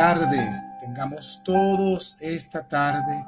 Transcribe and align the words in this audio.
tarde, 0.00 0.62
tengamos 0.80 1.42
todos 1.44 2.16
esta 2.20 2.66
tarde, 2.66 3.22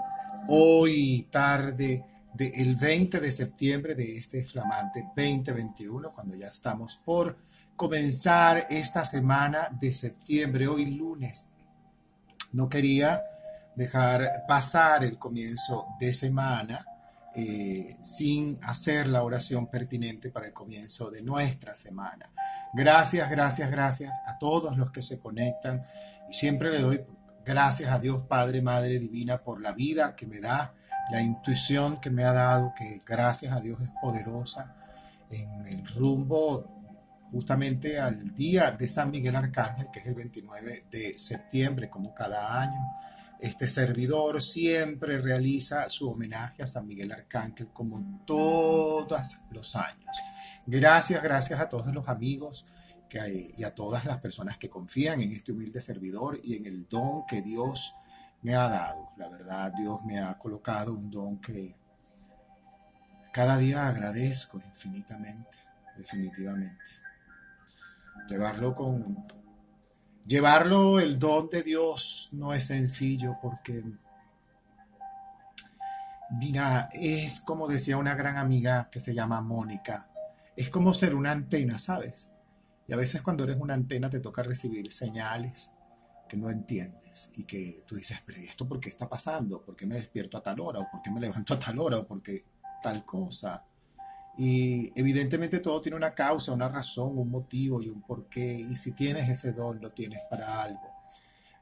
hoy 0.48 1.28
tarde 1.30 2.02
del 2.32 2.76
20 2.76 3.20
de 3.20 3.30
septiembre 3.30 3.94
de 3.94 4.16
este 4.16 4.42
flamante 4.42 5.02
2021, 5.14 6.10
cuando 6.12 6.34
ya 6.34 6.46
estamos 6.46 6.96
por 6.96 7.36
comenzar 7.76 8.68
esta 8.70 9.04
semana 9.04 9.68
de 9.78 9.92
septiembre, 9.92 10.66
hoy 10.66 10.86
lunes. 10.86 11.48
No 12.54 12.70
quería 12.70 13.22
dejar 13.76 14.46
pasar 14.48 15.04
el 15.04 15.18
comienzo 15.18 15.88
de 16.00 16.14
semana 16.14 16.86
eh, 17.34 17.96
sin 18.02 18.58
hacer 18.62 19.08
la 19.08 19.22
oración 19.22 19.66
pertinente 19.66 20.30
para 20.30 20.46
el 20.46 20.52
comienzo 20.54 21.10
de 21.10 21.20
nuestra 21.20 21.74
semana. 21.74 22.30
Gracias, 22.74 23.30
gracias, 23.30 23.70
gracias 23.70 24.22
a 24.26 24.38
todos 24.38 24.76
los 24.78 24.90
que 24.90 25.02
se 25.02 25.18
conectan 25.18 25.82
siempre 26.32 26.70
le 26.70 26.80
doy 26.80 27.04
gracias 27.44 27.92
a 27.92 27.98
Dios 27.98 28.22
Padre, 28.22 28.62
Madre 28.62 28.98
Divina 28.98 29.42
por 29.42 29.60
la 29.60 29.72
vida 29.72 30.16
que 30.16 30.26
me 30.26 30.40
da, 30.40 30.72
la 31.10 31.20
intuición 31.20 32.00
que 32.00 32.10
me 32.10 32.24
ha 32.24 32.32
dado, 32.32 32.72
que 32.76 33.00
gracias 33.06 33.52
a 33.52 33.60
Dios 33.60 33.80
es 33.82 33.90
poderosa 34.00 34.74
en 35.30 35.66
el 35.66 35.86
rumbo 35.88 36.66
justamente 37.30 37.98
al 37.98 38.34
día 38.34 38.72
de 38.72 38.86
San 38.86 39.10
Miguel 39.10 39.36
Arcángel, 39.36 39.88
que 39.92 40.00
es 40.00 40.06
el 40.06 40.14
29 40.14 40.86
de 40.90 41.16
septiembre, 41.16 41.88
como 41.88 42.14
cada 42.14 42.60
año. 42.60 42.80
Este 43.40 43.66
servidor 43.66 44.42
siempre 44.42 45.18
realiza 45.18 45.88
su 45.88 46.10
homenaje 46.10 46.62
a 46.62 46.66
San 46.66 46.86
Miguel 46.86 47.10
Arcángel 47.10 47.68
como 47.72 48.22
todos 48.26 49.38
los 49.50 49.74
años. 49.74 50.16
Gracias, 50.66 51.22
gracias 51.22 51.58
a 51.58 51.68
todos 51.68 51.92
los 51.92 52.06
amigos 52.08 52.66
y 53.56 53.64
a 53.64 53.74
todas 53.74 54.04
las 54.04 54.20
personas 54.20 54.58
que 54.58 54.70
confían 54.70 55.20
en 55.20 55.32
este 55.32 55.52
humilde 55.52 55.80
servidor 55.80 56.40
y 56.42 56.56
en 56.56 56.66
el 56.66 56.88
don 56.88 57.26
que 57.26 57.42
Dios 57.42 57.94
me 58.42 58.54
ha 58.54 58.68
dado. 58.68 59.08
La 59.16 59.28
verdad, 59.28 59.72
Dios 59.76 60.02
me 60.04 60.18
ha 60.20 60.38
colocado 60.38 60.92
un 60.92 61.10
don 61.10 61.38
que 61.38 61.74
cada 63.32 63.56
día 63.56 63.86
agradezco 63.86 64.60
infinitamente, 64.64 65.58
definitivamente. 65.96 66.84
Llevarlo 68.28 68.74
con 68.74 69.26
llevarlo 70.26 71.00
el 71.00 71.18
don 71.18 71.50
de 71.50 71.62
Dios 71.62 72.28
no 72.32 72.54
es 72.54 72.66
sencillo 72.66 73.38
porque 73.42 73.82
mira, 76.30 76.88
es 76.92 77.40
como 77.40 77.68
decía 77.68 77.96
una 77.96 78.14
gran 78.14 78.36
amiga 78.36 78.88
que 78.90 79.00
se 79.00 79.14
llama 79.14 79.40
Mónica, 79.40 80.08
es 80.56 80.70
como 80.70 80.94
ser 80.94 81.14
una 81.14 81.32
antena, 81.32 81.78
¿sabes? 81.78 82.31
Y 82.86 82.92
a 82.92 82.96
veces 82.96 83.22
cuando 83.22 83.44
eres 83.44 83.58
una 83.58 83.74
antena 83.74 84.10
te 84.10 84.20
toca 84.20 84.42
recibir 84.42 84.92
señales 84.92 85.72
que 86.28 86.36
no 86.36 86.50
entiendes 86.50 87.30
y 87.36 87.44
que 87.44 87.84
tú 87.86 87.94
dices, 87.94 88.18
pero 88.24 88.38
¿esto 88.40 88.66
por 88.66 88.80
qué 88.80 88.88
está 88.88 89.08
pasando? 89.08 89.62
¿Por 89.62 89.76
qué 89.76 89.86
me 89.86 89.96
despierto 89.96 90.38
a 90.38 90.42
tal 90.42 90.60
hora? 90.60 90.80
¿O 90.80 90.90
por 90.90 91.02
qué 91.02 91.10
me 91.10 91.20
levanto 91.20 91.54
a 91.54 91.58
tal 91.58 91.78
hora? 91.78 91.98
¿O 91.98 92.06
por 92.06 92.22
qué 92.22 92.44
tal 92.82 93.04
cosa? 93.04 93.64
Y 94.36 94.98
evidentemente 94.98 95.58
todo 95.58 95.80
tiene 95.80 95.96
una 95.96 96.14
causa, 96.14 96.52
una 96.52 96.68
razón, 96.68 97.18
un 97.18 97.30
motivo 97.30 97.82
y 97.82 97.88
un 97.88 98.02
porqué. 98.02 98.54
Y 98.58 98.76
si 98.76 98.92
tienes 98.92 99.28
ese 99.28 99.52
don, 99.52 99.80
lo 99.80 99.90
tienes 99.90 100.20
para 100.30 100.62
algo. 100.62 100.92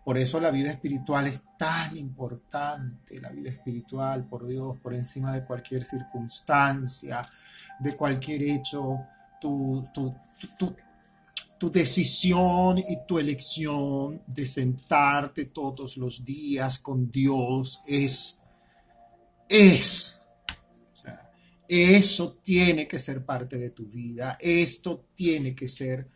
Por 0.04 0.16
eso 0.16 0.40
la 0.40 0.50
vida 0.50 0.70
espiritual 0.70 1.26
es 1.26 1.42
tan 1.58 1.96
importante, 1.96 3.20
la 3.20 3.30
vida 3.30 3.50
espiritual, 3.50 4.24
por 4.24 4.46
Dios, 4.46 4.78
por 4.78 4.94
encima 4.94 5.32
de 5.32 5.44
cualquier 5.44 5.84
circunstancia, 5.84 7.28
de 7.78 7.94
cualquier 7.96 8.42
hecho, 8.42 8.98
tu, 9.40 9.86
tu, 9.92 10.14
tu, 10.58 10.74
tu 11.60 11.70
decisión 11.70 12.78
y 12.78 13.04
tu 13.06 13.18
elección 13.18 14.22
de 14.26 14.46
sentarte 14.46 15.44
todos 15.44 15.98
los 15.98 16.24
días 16.24 16.78
con 16.78 17.10
Dios 17.10 17.80
es, 17.86 18.40
es 19.46 20.22
eso 21.68 22.38
tiene 22.42 22.88
que 22.88 22.98
ser 22.98 23.26
parte 23.26 23.58
de 23.58 23.70
tu 23.70 23.84
vida. 23.86 24.38
Esto 24.40 25.04
tiene 25.14 25.54
que 25.54 25.68
ser 25.68 26.08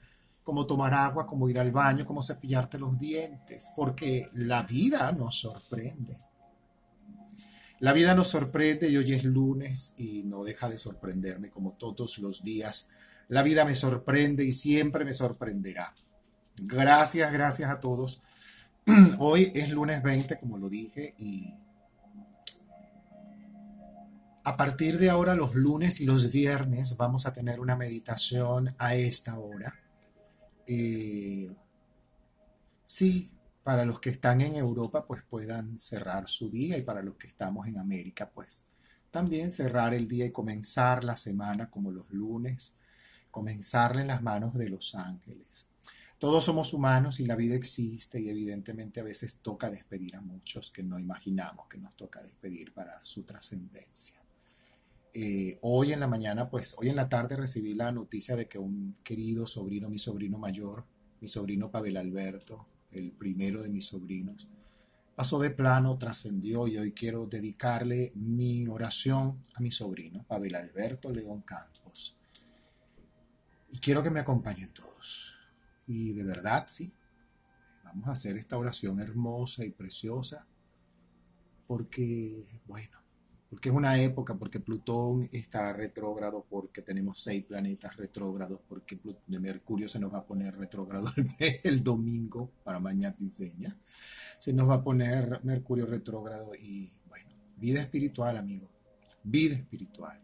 como 0.43 0.67
tomar 0.67 0.95
agua, 0.95 1.27
como 1.27 1.49
ir 1.51 1.59
al 1.59 1.71
baño, 1.71 2.07
como 2.07 2.23
cepillarte 2.23 2.79
los 2.79 2.99
dientes, 2.99 3.71
porque 3.77 4.27
la 4.33 4.63
vida 4.63 5.13
nos 5.13 5.39
sorprende. 5.39 6.17
La 7.81 7.93
vida 7.93 8.15
nos 8.15 8.29
sorprende 8.29 8.89
y 8.89 8.97
hoy 8.97 9.13
es 9.13 9.25
lunes 9.25 9.95
y 9.99 10.23
no 10.25 10.43
deja 10.43 10.71
de 10.71 10.79
sorprenderme 10.79 11.51
como 11.51 11.75
todos 11.75 12.19
los 12.19 12.43
días. 12.43 12.89
La 13.29 13.43
vida 13.43 13.65
me 13.65 13.75
sorprende 13.75 14.45
y 14.45 14.53
siempre 14.53 15.05
me 15.05 15.15
sorprenderá. 15.15 15.95
Gracias, 16.57 17.33
gracias 17.33 17.71
a 17.71 17.81
todos. 17.81 18.23
Hoy 19.19 19.51
es 19.55 19.71
lunes 19.71 20.03
20, 20.03 20.39
como 20.39 20.59
lo 20.59 20.69
dije, 20.69 21.15
y 21.19 21.55
a 24.47 24.59
partir 24.59 24.99
de 24.99 25.09
ahora, 25.09 25.35
los 25.35 25.55
lunes 25.55 26.03
y 26.03 26.05
los 26.05 26.31
viernes, 26.31 26.99
vamos 26.99 27.25
a 27.25 27.33
tener 27.33 27.61
una 27.61 27.77
meditación 27.77 28.75
a 28.77 28.95
esta 28.95 29.39
hora. 29.39 29.75
Eh, 30.67 31.51
sí, 32.85 33.31
para 33.63 33.87
los 33.87 34.01
que 34.01 34.11
están 34.11 34.43
en 34.43 34.55
Europa, 34.55 35.07
pues 35.07 35.23
puedan 35.23 35.79
cerrar 35.79 36.29
su 36.29 36.51
día 36.51 36.77
y 36.77 36.83
para 36.83 37.03
los 37.03 37.17
que 37.17 37.27
estamos 37.27 37.67
en 37.67 37.79
América, 37.79 38.31
pues 38.35 38.67
también 39.11 39.51
cerrar 39.51 39.95
el 39.95 40.09
día 40.09 40.27
y 40.27 40.31
comenzar 40.31 41.05
la 41.05 41.17
semana 41.17 41.71
como 41.71 41.91
los 41.91 42.11
lunes, 42.11 42.75
comenzarle 43.35 44.03
en 44.03 44.07
las 44.07 44.23
manos 44.23 44.55
de 44.55 44.69
los 44.69 44.95
ángeles. 44.95 45.67
Todos 46.21 46.45
somos 46.45 46.73
humanos 46.73 47.19
y 47.19 47.27
la 47.27 47.35
vida 47.35 47.57
existe 47.57 48.21
y 48.21 48.29
evidentemente 48.29 49.01
a 49.01 49.03
veces 49.03 49.39
toca 49.43 49.71
despedir 49.71 50.15
a 50.15 50.21
muchos 50.21 50.71
que 50.71 50.85
no 50.85 51.01
imaginamos 51.01 51.67
que 51.67 51.79
nos 51.79 51.97
toca 51.97 52.23
despedir 52.23 52.73
para 52.73 53.03
su 53.03 53.25
trascendencia. 53.25 54.21
Eh, 55.13 55.59
hoy 55.63 55.93
en 55.93 55.99
la 55.99 56.07
mañana, 56.07 56.49
pues 56.49 56.77
hoy 56.79 56.91
en 56.91 56.95
la 56.95 57.09
tarde 57.09 57.35
recibí 57.35 57.75
la 57.75 57.91
noticia 57.91 58.37
de 58.37 58.47
que 58.47 58.61
un 58.61 58.95
querido 59.03 59.49
sobrino, 59.49 59.91
mi 59.91 59.99
sobrino 59.99 60.39
mayor, 60.39 60.85
mi 61.21 61.27
sobrino 61.27 61.73
Pavel 61.73 61.97
Alberto, 61.97 62.69
el 62.93 63.11
primero 63.11 63.65
de 63.65 63.71
mis 63.71 63.87
sobrinos, 63.87 64.49
pasó 65.17 65.41
de 65.41 65.51
plano, 65.51 65.99
trascendió 65.99 66.69
y 66.69 66.79
hoy 66.79 66.93
quiero 66.93 67.27
dedicarle 67.27 68.13
mi 68.15 68.69
oración 68.69 69.43
a 69.55 69.61
mi 69.61 69.73
sobrino, 69.73 70.23
Pavel 70.29 70.55
Alberto 70.55 71.11
León 71.11 71.43
Campos. 71.43 72.17
Y 73.75 73.79
quiero 73.79 74.05
que 74.05 74.11
me 74.11 74.21
acompañen 74.21 74.73
todos. 74.73 75.41
Y 75.89 76.13
de 76.13 76.23
verdad, 76.23 76.67
sí, 76.69 76.95
vamos 77.83 78.07
a 78.07 78.13
hacer 78.13 78.37
esta 78.37 78.57
oración 78.57 79.01
hermosa 79.01 79.65
y 79.65 79.71
preciosa 79.71 80.47
porque, 81.67 82.47
bueno, 82.67 82.97
porque 83.51 83.71
es 83.71 83.75
una 83.75 83.99
época, 84.01 84.37
porque 84.37 84.61
Plutón 84.61 85.29
está 85.33 85.73
retrógrado, 85.73 86.47
porque 86.49 86.83
tenemos 86.83 87.19
seis 87.19 87.45
planetas 87.45 87.97
retrógrados, 87.97 88.61
porque 88.69 88.97
Mercurio 89.27 89.89
se 89.89 89.99
nos 89.99 90.15
va 90.15 90.19
a 90.19 90.25
poner 90.25 90.57
retrógrado 90.57 91.11
el, 91.65 91.83
domingo 91.83 92.53
para 92.63 92.79
mañana 92.79 93.17
diseña, 93.19 93.77
se 94.39 94.53
nos 94.53 94.69
va 94.69 94.75
a 94.75 94.85
poner 94.85 95.41
Mercurio 95.43 95.87
retrógrado 95.87 96.55
y 96.55 96.93
bueno, 97.09 97.29
vida 97.57 97.81
espiritual, 97.81 98.37
amigo, 98.37 98.71
vida 99.25 99.57
espiritual. 99.57 100.21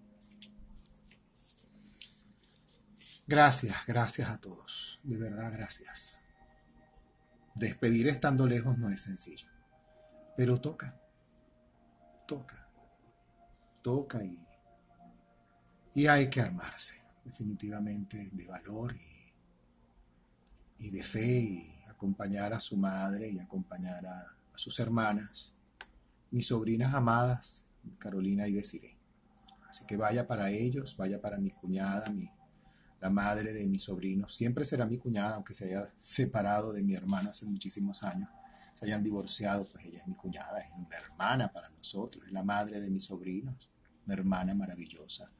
Gracias, 3.31 3.87
gracias 3.87 4.29
a 4.29 4.39
todos, 4.39 4.99
de 5.05 5.17
verdad 5.17 5.53
gracias. 5.53 6.21
Despedir 7.55 8.09
estando 8.09 8.49
lejos 8.49 8.77
no 8.77 8.91
es 8.91 9.03
sencillo, 9.03 9.47
pero 10.37 10.61
toca, 10.61 11.01
toca 12.27 12.61
toca 13.83 14.21
y, 14.25 14.37
y 15.95 16.09
hay 16.09 16.29
que 16.29 16.41
armarse 16.41 16.95
definitivamente 17.25 18.31
de 18.33 18.47
valor 18.49 18.97
y, 18.97 20.87
y, 20.87 20.91
de 20.91 21.05
fe 21.05 21.39
y 21.39 21.73
acompañar 21.89 22.53
a 22.53 22.59
su 22.59 22.77
madre 22.77 23.31
y 23.31 23.39
acompañar 23.39 24.07
a, 24.07 24.27
sus 24.57 24.81
hermanas, 24.81 25.55
mis 26.33 26.49
sobrinas 26.49 26.93
amadas, 26.93 27.65
Carolina 28.01 28.49
y 28.49 28.55
Desiree. 28.55 28.99
Así 29.69 29.87
que 29.87 29.97
vaya 29.97 30.27
para 30.27 30.51
ellos, 30.51 30.97
vaya 30.97 31.21
para 31.21 31.39
mi 31.39 31.53
cuñada, 31.53 32.11
mi, 32.11 32.29
la 33.01 33.11
madre 33.11 33.53
de 33.53 33.67
mis 33.67 33.83
sobrinos. 33.83 34.35
Siempre 34.35 34.65
será 34.65 34.87
mi 34.87 34.99
cuñada, 34.99 35.37
aunque 35.37 35.55
se 35.55 35.67
haya 35.67 35.93
separado 35.97 36.73
de 36.73 36.83
mi 36.83 36.95
hermano 36.95 37.31
hace 37.31 37.47
muchísimos 37.47 38.03
años 38.03 38.29
se 38.73 38.87
hayan 38.87 39.03
divorciado, 39.03 39.67
pues 39.71 39.85
ella 39.85 39.99
es 39.99 40.07
mi 40.07 40.15
cuñada, 40.15 40.59
es 40.59 40.73
una 40.75 40.97
hermana 40.97 41.53
para 41.53 41.69
nosotros, 41.69 42.25
es 42.25 42.33
la 42.33 42.43
madre 42.43 42.81
de 42.81 42.89
mis 42.89 43.05
sobrinos 43.05 43.69
una 44.07 44.15
hermana 44.15 44.55
maravillosa. 44.55 45.31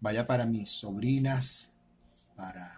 Vaya 0.00 0.26
para 0.26 0.46
mis 0.46 0.70
sobrinas, 0.70 1.74
para 2.34 2.72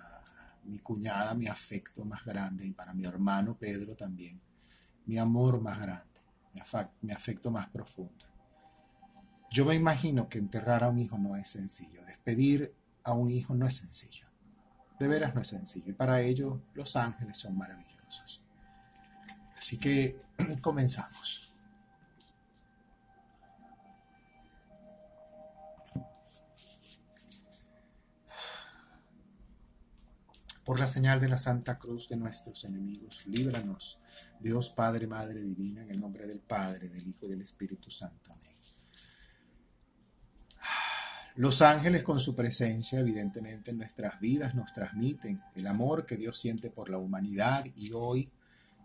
mi 0.64 0.78
cuñada, 0.78 1.34
mi 1.34 1.46
afecto 1.46 2.04
más 2.04 2.24
grande, 2.24 2.66
y 2.66 2.72
para 2.72 2.92
mi 2.92 3.04
hermano 3.04 3.56
Pedro 3.56 3.94
también, 3.94 4.40
mi 5.06 5.18
amor 5.18 5.60
más 5.60 5.80
grande, 5.80 6.20
mi, 7.00 7.12
afecto 7.12 7.50
más 7.50 7.68
profundo. 7.70 8.24
Yo 9.50 9.64
me 9.64 9.74
imagino 9.74 10.28
que 10.28 10.38
enterrar 10.38 10.84
a 10.84 10.88
un 10.88 10.98
hijo 10.98 11.18
no 11.18 11.36
es 11.36 11.48
sencillo, 11.48 12.04
despedir 12.04 12.74
a 13.04 13.12
un 13.12 13.30
hijo 13.30 13.54
no 13.54 13.66
es 13.66 13.76
sencillo, 13.76 14.26
de 14.98 15.08
veras 15.08 15.34
no 15.34 15.40
es 15.40 15.48
sencillo, 15.48 15.90
y 15.90 15.94
para 15.94 16.20
ello 16.20 16.60
los 16.74 16.96
ángeles 16.96 17.38
son 17.38 17.56
maravillosos. 17.56 18.42
Así 19.56 19.78
que 19.78 20.18
comenzamos. 20.62 21.44
Por 30.64 30.78
la 30.78 30.86
señal 30.86 31.18
de 31.18 31.30
la 31.30 31.38
Santa 31.38 31.78
Cruz 31.78 32.10
de 32.10 32.18
nuestros 32.18 32.64
enemigos, 32.64 33.26
líbranos, 33.26 33.98
Dios 34.38 34.68
Padre, 34.68 35.06
Madre 35.06 35.40
Divina, 35.40 35.82
en 35.82 35.90
el 35.90 35.98
nombre 35.98 36.26
del 36.26 36.40
Padre, 36.40 36.90
del 36.90 37.08
Hijo 37.08 37.24
y 37.24 37.28
del 37.28 37.40
Espíritu 37.40 37.90
Santo. 37.90 38.27
Los 41.38 41.62
ángeles 41.62 42.02
con 42.02 42.18
su 42.18 42.34
presencia, 42.34 42.98
evidentemente, 42.98 43.70
en 43.70 43.78
nuestras 43.78 44.18
vidas 44.18 44.56
nos 44.56 44.72
transmiten 44.72 45.40
el 45.54 45.68
amor 45.68 46.04
que 46.04 46.16
Dios 46.16 46.36
siente 46.36 46.68
por 46.68 46.90
la 46.90 46.98
humanidad 46.98 47.64
y 47.76 47.92
hoy 47.92 48.28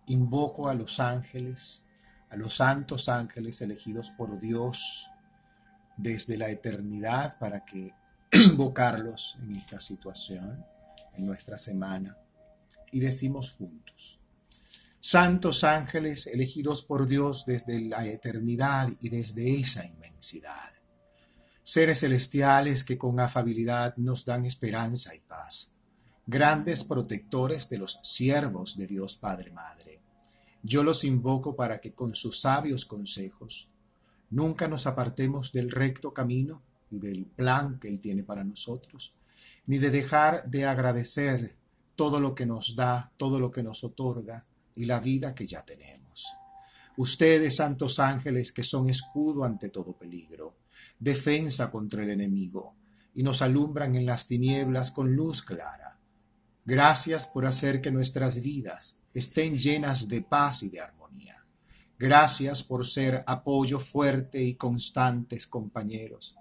invoco 0.06 0.70
a 0.70 0.76
los 0.76 1.00
ángeles, 1.00 1.86
a 2.30 2.36
los 2.36 2.58
santos 2.58 3.10
ángeles 3.10 3.60
elegidos 3.64 4.12
por 4.12 4.40
Dios 4.40 5.08
desde 5.98 6.38
la 6.38 6.52
eternidad 6.52 7.40
para 7.40 7.66
que 7.66 7.92
invocarlos 8.32 9.40
en 9.42 9.56
esta 9.56 9.80
situación 9.80 10.64
en 11.16 11.26
nuestra 11.26 11.58
semana 11.58 12.16
y 12.92 13.00
decimos 13.00 13.54
juntos, 13.54 14.20
Santos 15.00 15.64
ángeles 15.64 16.28
elegidos 16.28 16.84
por 16.84 17.08
Dios 17.08 17.46
desde 17.48 17.82
la 17.82 18.06
eternidad 18.06 18.90
y 19.02 19.10
desde 19.10 19.60
esa 19.60 19.84
inmensidad, 19.88 20.73
seres 21.74 22.02
celestiales 22.02 22.84
que 22.84 23.00
con 23.00 23.20
afabilidad 23.20 23.98
nos 23.98 24.26
dan 24.26 24.46
esperanza 24.46 25.16
y 25.16 25.22
paz, 25.22 25.74
grandes 26.28 26.84
protectores 26.84 27.68
de 27.68 27.80
los 27.80 28.00
siervos 28.04 28.78
de 28.78 28.86
Dios 28.86 29.16
Padre 29.16 29.50
Madre. 29.50 30.00
Yo 30.62 30.84
los 30.84 31.04
invoco 31.04 31.56
para 31.56 31.82
que 31.82 31.96
con 31.96 32.14
sus 32.14 32.42
sabios 32.42 32.86
consejos 32.86 33.72
nunca 34.30 34.68
nos 34.68 34.86
apartemos 34.86 35.52
del 35.52 35.72
recto 35.72 36.14
camino 36.14 36.62
y 36.92 37.00
del 37.00 37.26
plan 37.26 37.80
que 37.80 37.88
Él 37.88 38.00
tiene 38.00 38.22
para 38.22 38.44
nosotros, 38.44 39.16
ni 39.66 39.80
de 39.80 39.90
dejar 39.90 40.48
de 40.48 40.68
agradecer 40.68 41.56
todo 41.96 42.20
lo 42.20 42.36
que 42.36 42.46
nos 42.46 42.76
da, 42.76 43.12
todo 43.18 43.40
lo 43.40 43.50
que 43.50 43.64
nos 43.64 43.84
otorga 43.84 44.46
y 44.76 44.86
la 44.86 45.00
vida 45.00 45.34
que 45.34 45.48
ya 45.48 45.66
tenemos. 45.66 46.28
Ustedes, 46.98 47.56
santos 47.56 47.98
ángeles, 47.98 48.52
que 48.52 48.64
son 48.64 48.92
escudo 48.92 49.44
ante 49.44 49.70
todo 49.70 49.98
peligro, 49.98 50.62
defensa 51.00 51.72
contra 51.72 52.04
el 52.04 52.10
enemigo, 52.10 52.76
y 53.14 53.24
nos 53.24 53.42
alumbran 53.42 53.96
en 53.96 54.06
las 54.06 54.28
tinieblas 54.28 54.92
con 54.92 55.16
luz 55.16 55.42
clara. 55.42 56.00
Gracias 56.66 57.28
por 57.28 57.46
hacer 57.46 57.82
que 57.82 57.92
nuestras 57.92 58.42
vidas 58.42 59.00
estén 59.14 59.58
llenas 59.58 60.08
de 60.08 60.22
paz 60.22 60.64
y 60.64 60.70
de 60.70 60.80
armonía. 60.80 61.46
Gracias 62.00 62.64
por 62.64 62.88
ser 62.88 63.24
apoyo 63.28 63.80
fuerte 63.80 64.42
y 64.42 64.56
constantes 64.56 65.46
compañeros. 65.48 66.36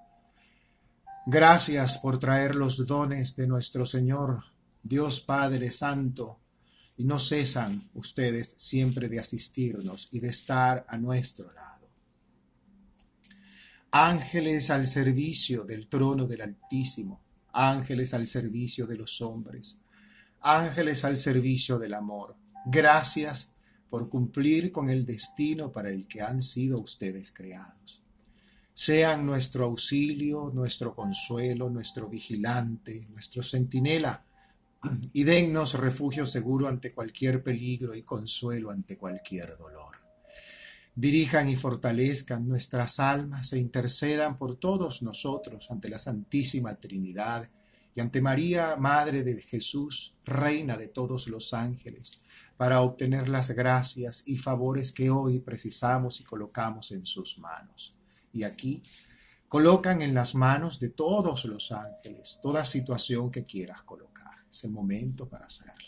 Gracias 1.26 1.98
por 1.98 2.18
traer 2.18 2.56
los 2.56 2.86
dones 2.86 3.36
de 3.36 3.46
nuestro 3.46 3.86
Señor, 3.86 4.42
Dios 4.82 5.20
Padre 5.20 5.70
Santo, 5.70 6.40
y 6.96 7.04
no 7.04 7.18
cesan 7.18 7.80
ustedes 7.94 8.54
siempre 8.56 9.08
de 9.08 9.20
asistirnos 9.20 10.08
y 10.10 10.20
de 10.20 10.28
estar 10.28 10.84
a 10.88 10.96
nuestro 10.96 11.52
lado. 11.52 11.81
Ángeles 13.92 14.70
al 14.70 14.86
servicio 14.86 15.64
del 15.64 15.86
trono 15.88 16.26
del 16.26 16.40
Altísimo, 16.42 17.20
ángeles 17.52 18.14
al 18.14 18.26
servicio 18.26 18.86
de 18.86 18.96
los 18.96 19.20
hombres, 19.20 19.82
ángeles 20.40 21.04
al 21.04 21.16
servicio 21.16 21.78
del 21.78 21.94
amor. 21.94 22.36
Gracias 22.66 23.52
por 23.88 24.08
cumplir 24.08 24.72
con 24.72 24.90
el 24.90 25.06
destino 25.06 25.70
para 25.70 25.90
el 25.90 26.08
que 26.08 26.22
han 26.22 26.42
sido 26.42 26.80
ustedes 26.80 27.30
creados 27.30 28.02
sean 28.74 29.26
nuestro 29.26 29.66
auxilio, 29.66 30.50
nuestro 30.52 30.94
consuelo, 30.94 31.70
nuestro 31.70 32.08
vigilante, 32.08 33.06
nuestro 33.10 33.42
centinela, 33.42 34.24
y 35.12 35.22
dennos 35.22 35.74
refugio 35.74 36.26
seguro 36.26 36.66
ante 36.66 36.92
cualquier 36.92 37.44
peligro 37.44 37.94
y 37.94 38.02
consuelo 38.02 38.70
ante 38.70 38.98
cualquier 38.98 39.56
dolor. 39.56 40.01
Dirijan 40.94 41.48
y 41.48 41.56
fortalezcan 41.56 42.46
nuestras 42.46 43.00
almas 43.00 43.52
e 43.52 43.58
intercedan 43.58 44.36
por 44.36 44.56
todos 44.56 45.02
nosotros 45.02 45.70
ante 45.70 45.88
la 45.88 45.98
Santísima 45.98 46.74
Trinidad 46.74 47.48
y 47.94 48.00
ante 48.00 48.20
María, 48.20 48.76
Madre 48.76 49.22
de 49.22 49.40
Jesús, 49.40 50.16
Reina 50.24 50.76
de 50.76 50.88
todos 50.88 51.28
los 51.28 51.54
ángeles, 51.54 52.20
para 52.56 52.82
obtener 52.82 53.28
las 53.28 53.50
gracias 53.50 54.24
y 54.26 54.38
favores 54.38 54.92
que 54.92 55.10
hoy 55.10 55.40
precisamos 55.40 56.20
y 56.20 56.24
colocamos 56.24 56.92
en 56.92 57.06
sus 57.06 57.38
manos 57.38 57.94
y 58.32 58.44
aquí 58.44 58.82
colocan 59.48 60.02
en 60.02 60.14
las 60.14 60.34
manos 60.34 60.80
de 60.80 60.88
todos 60.88 61.44
los 61.44 61.72
ángeles 61.72 62.40
toda 62.42 62.64
situación 62.64 63.30
que 63.30 63.44
quieras 63.44 63.82
colocar. 63.82 64.32
Es 64.50 64.64
el 64.64 64.70
momento 64.70 65.28
para 65.28 65.46
hacerlo. 65.46 65.82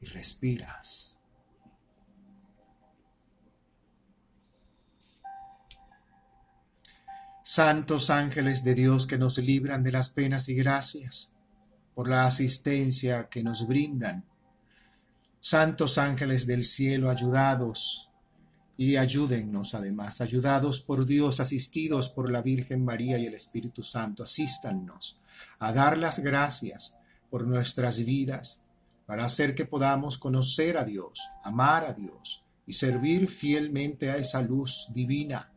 Y 0.00 0.05
respiras. 0.16 1.20
Santos 7.42 8.10
ángeles 8.10 8.64
de 8.64 8.74
Dios 8.74 9.06
que 9.06 9.18
nos 9.18 9.38
libran 9.38 9.82
de 9.82 9.92
las 9.92 10.10
penas 10.10 10.48
y 10.48 10.54
gracias, 10.54 11.30
por 11.94 12.08
la 12.08 12.26
asistencia 12.26 13.28
que 13.28 13.42
nos 13.42 13.66
brindan. 13.66 14.24
Santos 15.40 15.98
ángeles 15.98 16.46
del 16.46 16.64
cielo, 16.64 17.08
ayudados 17.10 18.10
y 18.76 18.96
ayúdennos 18.96 19.74
además, 19.74 20.20
ayudados 20.20 20.80
por 20.80 21.06
Dios, 21.06 21.40
asistidos 21.40 22.08
por 22.08 22.30
la 22.30 22.42
Virgen 22.42 22.84
María 22.84 23.18
y 23.18 23.26
el 23.26 23.34
Espíritu 23.34 23.82
Santo, 23.82 24.22
asístannos 24.22 25.20
a 25.58 25.72
dar 25.72 25.96
las 25.96 26.18
gracias 26.18 26.98
por 27.30 27.46
nuestras 27.46 28.04
vidas, 28.04 28.65
para 29.06 29.24
hacer 29.24 29.54
que 29.54 29.64
podamos 29.64 30.18
conocer 30.18 30.76
a 30.76 30.84
Dios, 30.84 31.20
amar 31.44 31.84
a 31.84 31.92
Dios 31.92 32.44
y 32.66 32.72
servir 32.72 33.28
fielmente 33.28 34.10
a 34.10 34.16
esa 34.16 34.42
luz 34.42 34.88
divina 34.92 35.52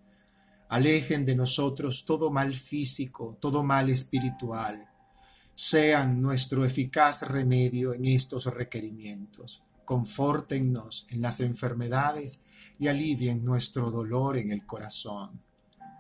Alejen 0.70 1.26
de 1.26 1.36
nosotros 1.36 2.06
todo 2.06 2.30
mal 2.30 2.54
físico, 2.54 3.36
todo 3.42 3.64
mal 3.64 3.90
espiritual. 3.90 4.88
Sean 5.56 6.22
nuestro 6.22 6.64
eficaz 6.64 7.24
remedio 7.24 7.96
en 7.96 8.06
estos 8.06 8.46
requerimientos. 8.46 9.64
Confórtennos 9.84 11.08
en 11.10 11.22
las 11.22 11.40
enfermedades 11.40 12.44
y 12.78 12.88
alivien 12.88 13.44
nuestro 13.44 13.90
dolor 13.90 14.38
en 14.38 14.52
el 14.52 14.68
corazón. 14.68 15.42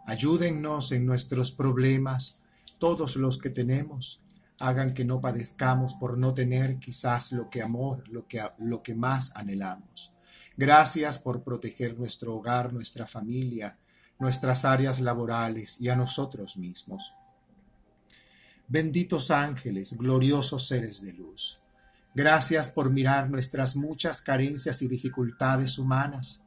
Ayúdennos 0.06 0.92
en 0.92 1.04
nuestros 1.04 1.50
problemas, 1.50 2.44
todos 2.78 3.16
los 3.16 3.40
que 3.40 3.50
tenemos. 3.50 4.22
Hagan 4.60 4.94
que 4.94 5.06
no 5.06 5.22
padezcamos 5.22 5.94
por 5.94 6.18
no 6.18 6.34
tener 6.34 6.80
quizás 6.80 7.32
lo 7.32 7.50
que 7.50 7.62
amor, 7.62 8.08
lo 8.10 8.28
que, 8.28 8.42
lo 8.58 8.84
que 8.84 8.96
más 8.96 9.36
anhelamos. 9.36 10.14
Gracias 10.58 11.18
por 11.18 11.44
proteger 11.44 11.98
nuestro 11.98 12.36
hogar, 12.36 12.74
nuestra 12.74 13.08
familia, 13.08 13.78
nuestras 14.20 14.66
áreas 14.66 15.00
laborales 15.00 15.80
y 15.80 15.88
a 15.88 15.96
nosotros 15.96 16.58
mismos. 16.58 17.14
Benditos 18.68 19.32
ángeles, 19.32 19.98
gloriosos 19.98 20.68
seres 20.68 21.02
de 21.02 21.14
luz, 21.14 21.60
gracias 22.14 22.68
por 22.68 22.92
mirar 22.92 23.30
nuestras 23.30 23.76
muchas 23.76 24.22
carencias 24.22 24.82
y 24.82 24.88
dificultades 24.88 25.80
humanas. 25.80 26.44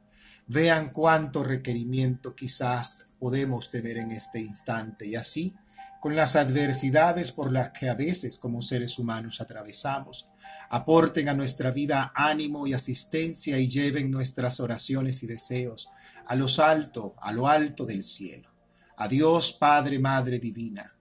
Vean 0.47 0.91
cuánto 0.91 1.43
requerimiento 1.43 2.35
quizás 2.35 3.07
podemos 3.19 3.71
tener 3.71 3.97
en 3.97 4.13
este 4.13 4.41
instante 4.41 5.07
y 5.07 5.17
así, 5.17 5.57
con 6.03 6.17
las 6.17 6.35
adversidades 6.35 7.31
por 7.31 7.53
las 7.53 7.71
que 7.71 7.89
a 7.89 7.95
veces 7.95 8.37
como 8.37 8.61
seres 8.61 8.99
humanos 8.99 9.41
atravesamos, 9.41 10.33
aporten 10.69 11.29
a 11.29 11.33
nuestra 11.33 11.71
vida 11.71 12.11
ánimo 12.17 12.67
y 12.67 12.75
asistencia 12.75 13.57
y 13.61 13.69
lleven 13.69 14.11
nuestras 14.11 14.59
oraciones 14.59 15.23
y 15.23 15.29
deseos 15.29 15.91
a 16.27 16.35
los 16.35 16.59
alto, 16.59 17.15
a 17.23 17.31
lo 17.33 17.47
alto 17.47 17.87
del 17.87 18.03
cielo. 18.03 18.51
A 18.97 19.07
Dios 19.07 19.53
Padre, 19.53 20.01
Madre 20.01 20.41
Divina, 20.41 20.93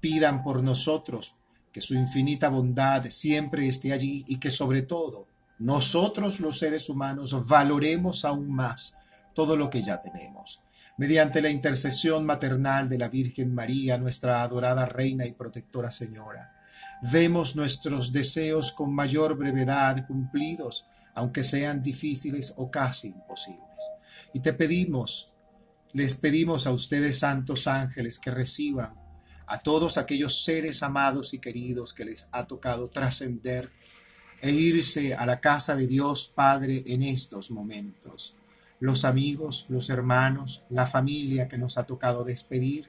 pidan 0.00 0.42
por 0.42 0.62
nosotros 0.62 1.34
que 1.70 1.82
su 1.82 1.92
infinita 1.92 2.48
bondad 2.48 3.04
siempre 3.10 3.68
esté 3.68 3.92
allí 3.92 4.24
y 4.26 4.40
que 4.40 4.50
sobre 4.50 4.80
todo 4.80 5.28
nosotros 5.58 6.40
los 6.40 6.58
seres 6.58 6.88
humanos 6.88 7.46
valoremos 7.46 8.24
aún 8.24 8.50
más 8.50 9.00
todo 9.34 9.54
lo 9.54 9.68
que 9.68 9.82
ya 9.82 10.00
tenemos. 10.00 10.65
Mediante 10.98 11.42
la 11.42 11.50
intercesión 11.50 12.24
maternal 12.24 12.88
de 12.88 12.96
la 12.96 13.10
Virgen 13.10 13.54
María, 13.54 13.98
nuestra 13.98 14.42
adorada 14.42 14.86
Reina 14.86 15.26
y 15.26 15.32
Protectora 15.32 15.90
Señora, 15.90 16.56
vemos 17.12 17.54
nuestros 17.54 18.12
deseos 18.12 18.72
con 18.72 18.94
mayor 18.94 19.36
brevedad 19.36 20.06
cumplidos, 20.06 20.86
aunque 21.14 21.44
sean 21.44 21.82
difíciles 21.82 22.54
o 22.56 22.70
casi 22.70 23.08
imposibles. 23.08 23.62
Y 24.32 24.40
te 24.40 24.52
pedimos 24.54 25.34
Les 25.92 26.14
pedimos 26.14 26.66
a 26.66 26.72
ustedes, 26.72 27.20
santos 27.20 27.66
ángeles, 27.66 28.18
que 28.18 28.30
reciban 28.30 28.94
a 29.46 29.58
todos 29.58 29.96
aquellos 29.96 30.44
seres 30.44 30.82
amados 30.82 31.32
y 31.32 31.38
queridos 31.38 31.94
que 31.94 32.04
les 32.04 32.28
ha 32.32 32.46
tocado 32.46 32.88
trascender 32.88 33.70
e 34.42 34.50
irse 34.50 35.14
a 35.14 35.24
la 35.24 35.40
casa 35.40 35.74
de 35.74 35.86
Dios 35.86 36.28
Padre 36.34 36.82
en 36.86 37.02
estos 37.02 37.50
momentos. 37.50 38.38
Los 38.80 39.04
amigos, 39.04 39.66
los 39.68 39.88
hermanos, 39.90 40.64
la 40.70 40.86
familia 40.86 41.48
que 41.48 41.58
nos 41.58 41.78
ha 41.78 41.84
tocado 41.84 42.24
despedir, 42.24 42.88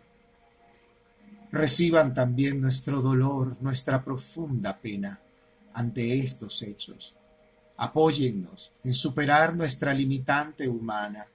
reciban 1.52 2.14
también 2.14 2.60
nuestro 2.60 3.02
dolor, 3.02 3.56
nuestra 3.62 4.04
profunda 4.04 4.78
pena 4.78 5.20
ante 5.74 6.20
estos 6.20 6.62
hechos. 6.62 7.16
Apóyennos 7.78 8.74
en 8.84 8.94
superar 8.94 9.56
nuestra 9.56 9.94
limitante 9.94 10.68
humana 10.68 11.28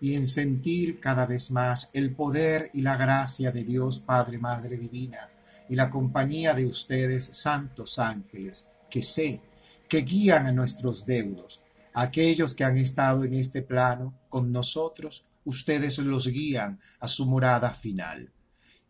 y 0.00 0.14
en 0.14 0.26
sentir 0.26 1.00
cada 1.00 1.26
vez 1.26 1.50
más 1.50 1.90
el 1.92 2.14
poder 2.14 2.70
y 2.72 2.82
la 2.82 2.96
gracia 2.96 3.50
de 3.50 3.64
Dios 3.64 3.98
Padre, 3.98 4.38
Madre 4.38 4.78
Divina 4.78 5.28
y 5.68 5.74
la 5.74 5.90
compañía 5.90 6.54
de 6.54 6.66
ustedes, 6.66 7.24
santos 7.24 7.98
ángeles, 7.98 8.70
que 8.88 9.02
sé 9.02 9.42
que 9.88 10.02
guían 10.02 10.46
a 10.46 10.52
nuestros 10.52 11.04
deudos, 11.04 11.60
aquellos 12.00 12.54
que 12.54 12.62
han 12.62 12.78
estado 12.78 13.24
en 13.24 13.34
este 13.34 13.60
plano 13.60 14.14
con 14.28 14.52
nosotros, 14.52 15.24
ustedes 15.44 15.98
los 15.98 16.28
guían 16.28 16.78
a 17.00 17.08
su 17.08 17.26
morada 17.26 17.70
final. 17.70 18.30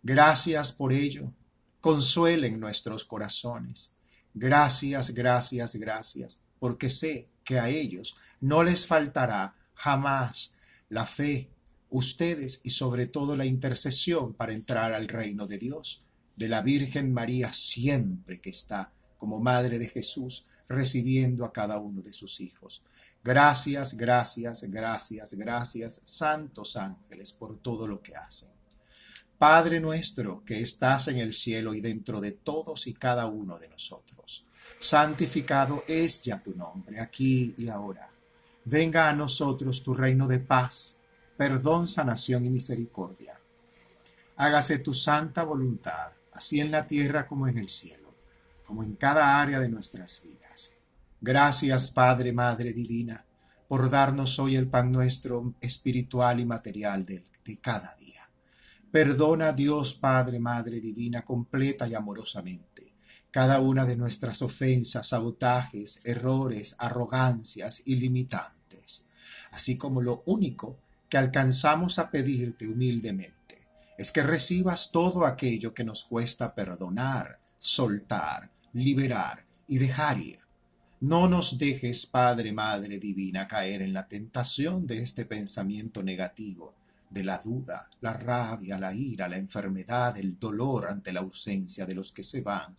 Gracias 0.02 0.72
por 0.72 0.92
ello. 0.92 1.32
Consuelen 1.80 2.60
nuestros 2.60 3.06
corazones. 3.06 3.94
Gracias, 4.34 5.14
gracias, 5.14 5.76
gracias, 5.76 6.42
porque 6.58 6.90
sé 6.90 7.30
que 7.44 7.58
a 7.58 7.70
ellos 7.70 8.14
no 8.42 8.62
les 8.62 8.84
faltará 8.84 9.56
jamás 9.74 10.56
la 10.90 11.06
fe, 11.06 11.48
ustedes 11.88 12.60
y 12.62 12.70
sobre 12.70 13.06
todo 13.06 13.36
la 13.36 13.46
intercesión 13.46 14.34
para 14.34 14.52
entrar 14.52 14.92
al 14.92 15.08
reino 15.08 15.46
de 15.46 15.56
Dios, 15.56 16.04
de 16.36 16.48
la 16.48 16.60
Virgen 16.60 17.14
María 17.14 17.54
siempre 17.54 18.38
que 18.38 18.50
está 18.50 18.92
como 19.16 19.40
Madre 19.40 19.78
de 19.78 19.88
Jesús, 19.88 20.44
recibiendo 20.68 21.44
a 21.44 21.52
cada 21.52 21.78
uno 21.78 22.02
de 22.02 22.12
sus 22.12 22.40
hijos. 22.40 22.84
Gracias, 23.24 23.96
gracias, 23.96 24.62
gracias, 24.64 25.34
gracias, 25.34 26.00
santos 26.04 26.76
ángeles, 26.76 27.32
por 27.32 27.58
todo 27.58 27.86
lo 27.86 28.00
que 28.00 28.16
hacen. 28.16 28.50
Padre 29.38 29.80
nuestro 29.80 30.42
que 30.44 30.60
estás 30.60 31.08
en 31.08 31.18
el 31.18 31.32
cielo 31.32 31.74
y 31.74 31.80
dentro 31.80 32.20
de 32.20 32.32
todos 32.32 32.86
y 32.86 32.94
cada 32.94 33.26
uno 33.26 33.58
de 33.58 33.68
nosotros, 33.68 34.46
santificado 34.80 35.84
es 35.86 36.22
ya 36.22 36.42
tu 36.42 36.54
nombre, 36.54 37.00
aquí 37.00 37.54
y 37.56 37.68
ahora. 37.68 38.10
Venga 38.64 39.08
a 39.08 39.12
nosotros 39.12 39.82
tu 39.82 39.94
reino 39.94 40.26
de 40.26 40.38
paz, 40.38 40.98
perdón, 41.36 41.86
sanación 41.86 42.44
y 42.44 42.50
misericordia. 42.50 43.38
Hágase 44.36 44.78
tu 44.78 44.94
santa 44.94 45.42
voluntad, 45.42 46.12
así 46.32 46.60
en 46.60 46.70
la 46.70 46.86
tierra 46.86 47.26
como 47.26 47.48
en 47.48 47.58
el 47.58 47.68
cielo, 47.68 48.14
como 48.64 48.82
en 48.82 48.94
cada 48.94 49.40
área 49.40 49.58
de 49.60 49.68
nuestras 49.68 50.22
vidas. 50.24 50.77
Gracias, 51.20 51.90
Padre, 51.90 52.32
Madre 52.32 52.72
Divina, 52.72 53.24
por 53.66 53.90
darnos 53.90 54.38
hoy 54.38 54.56
el 54.56 54.68
pan 54.68 54.92
nuestro 54.92 55.54
espiritual 55.60 56.40
y 56.40 56.46
material 56.46 57.04
de, 57.04 57.26
de 57.44 57.58
cada 57.58 57.96
día. 57.96 58.30
Perdona, 58.90 59.52
Dios, 59.52 59.94
Padre, 59.94 60.38
Madre 60.38 60.80
Divina, 60.80 61.22
completa 61.22 61.86
y 61.86 61.94
amorosamente 61.94 62.78
cada 63.30 63.60
una 63.60 63.84
de 63.84 63.96
nuestras 63.96 64.42
ofensas, 64.42 65.08
sabotajes, 65.08 66.00
errores, 66.04 66.76
arrogancias 66.78 67.82
y 67.86 67.96
limitantes, 67.96 69.06
así 69.52 69.76
como 69.76 70.00
lo 70.00 70.22
único 70.26 70.78
que 71.08 71.18
alcanzamos 71.18 71.98
a 71.98 72.10
pedirte 72.10 72.66
humildemente 72.66 73.36
es 73.96 74.12
que 74.12 74.22
recibas 74.22 74.92
todo 74.92 75.26
aquello 75.26 75.74
que 75.74 75.84
nos 75.84 76.04
cuesta 76.04 76.54
perdonar, 76.54 77.40
soltar, 77.58 78.50
liberar 78.72 79.44
y 79.66 79.78
dejar 79.78 80.18
ir 80.18 80.40
no 81.00 81.28
nos 81.28 81.58
dejes, 81.58 82.06
Padre, 82.06 82.52
Madre 82.52 82.98
Divina, 82.98 83.46
caer 83.46 83.82
en 83.82 83.92
la 83.92 84.08
tentación 84.08 84.86
de 84.86 84.98
este 84.98 85.24
pensamiento 85.24 86.02
negativo, 86.02 86.74
de 87.08 87.22
la 87.22 87.38
duda, 87.38 87.88
la 88.00 88.12
rabia, 88.14 88.78
la 88.78 88.92
ira, 88.92 89.28
la 89.28 89.36
enfermedad, 89.36 90.18
el 90.18 90.38
dolor 90.38 90.88
ante 90.88 91.12
la 91.12 91.20
ausencia 91.20 91.86
de 91.86 91.94
los 91.94 92.10
que 92.10 92.24
se 92.24 92.40
van, 92.40 92.76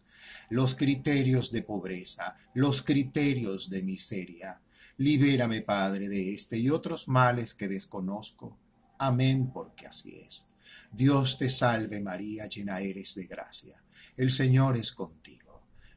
los 0.50 0.76
criterios 0.76 1.52
de 1.52 1.62
pobreza, 1.62 2.36
los 2.54 2.82
criterios 2.82 3.70
de 3.70 3.84
miseria. 3.84 4.60
Libérame, 4.98 5.62
Padre, 5.62 6.10
de 6.10 6.34
este 6.34 6.58
y 6.58 6.70
otros 6.70 7.08
males 7.08 7.54
que 7.54 7.70
desconozco. 7.70 8.58
Amén, 8.98 9.50
porque 9.54 9.88
así 9.88 10.16
es. 10.16 10.46
Dios 10.92 11.38
te 11.38 11.50
salve 11.50 12.02
María, 12.02 12.48
llena 12.48 12.82
eres 12.82 13.16
de 13.16 13.28
gracia. 13.28 13.82
El 14.18 14.32
Señor 14.32 14.76
es 14.76 14.92
contigo. 14.92 15.39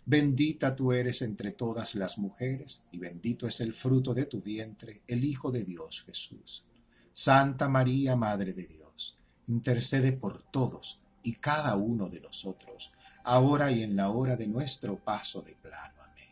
Bendita 0.05 0.75
tú 0.75 0.93
eres 0.93 1.23
entre 1.23 1.53
todas 1.53 1.95
las 1.95 2.19
mujeres, 2.19 2.83
y 2.91 2.99
bendito 2.99 3.47
es 3.47 3.61
el 3.61 3.73
fruto 3.73 4.15
de 4.15 4.27
tu 4.27 4.41
vientre, 4.41 5.03
el 5.07 5.25
Hijo 5.25 5.53
de 5.53 5.65
Dios 5.65 6.03
Jesús. 6.05 6.65
Santa 7.13 7.69
María, 7.69 8.17
Madre 8.17 8.53
de 8.53 8.67
Dios, 8.67 9.17
intercede 9.47 10.13
por 10.13 10.43
todos 10.43 11.01
y 11.23 11.35
cada 11.35 11.77
uno 11.77 12.09
de 12.09 12.21
nosotros, 12.21 12.93
ahora 13.23 13.71
y 13.71 13.83
en 13.83 13.95
la 13.95 14.09
hora 14.09 14.37
de 14.37 14.49
nuestro 14.49 14.97
paso 14.97 15.43
de 15.43 15.55
plano. 15.55 16.03
Amén. 16.03 16.29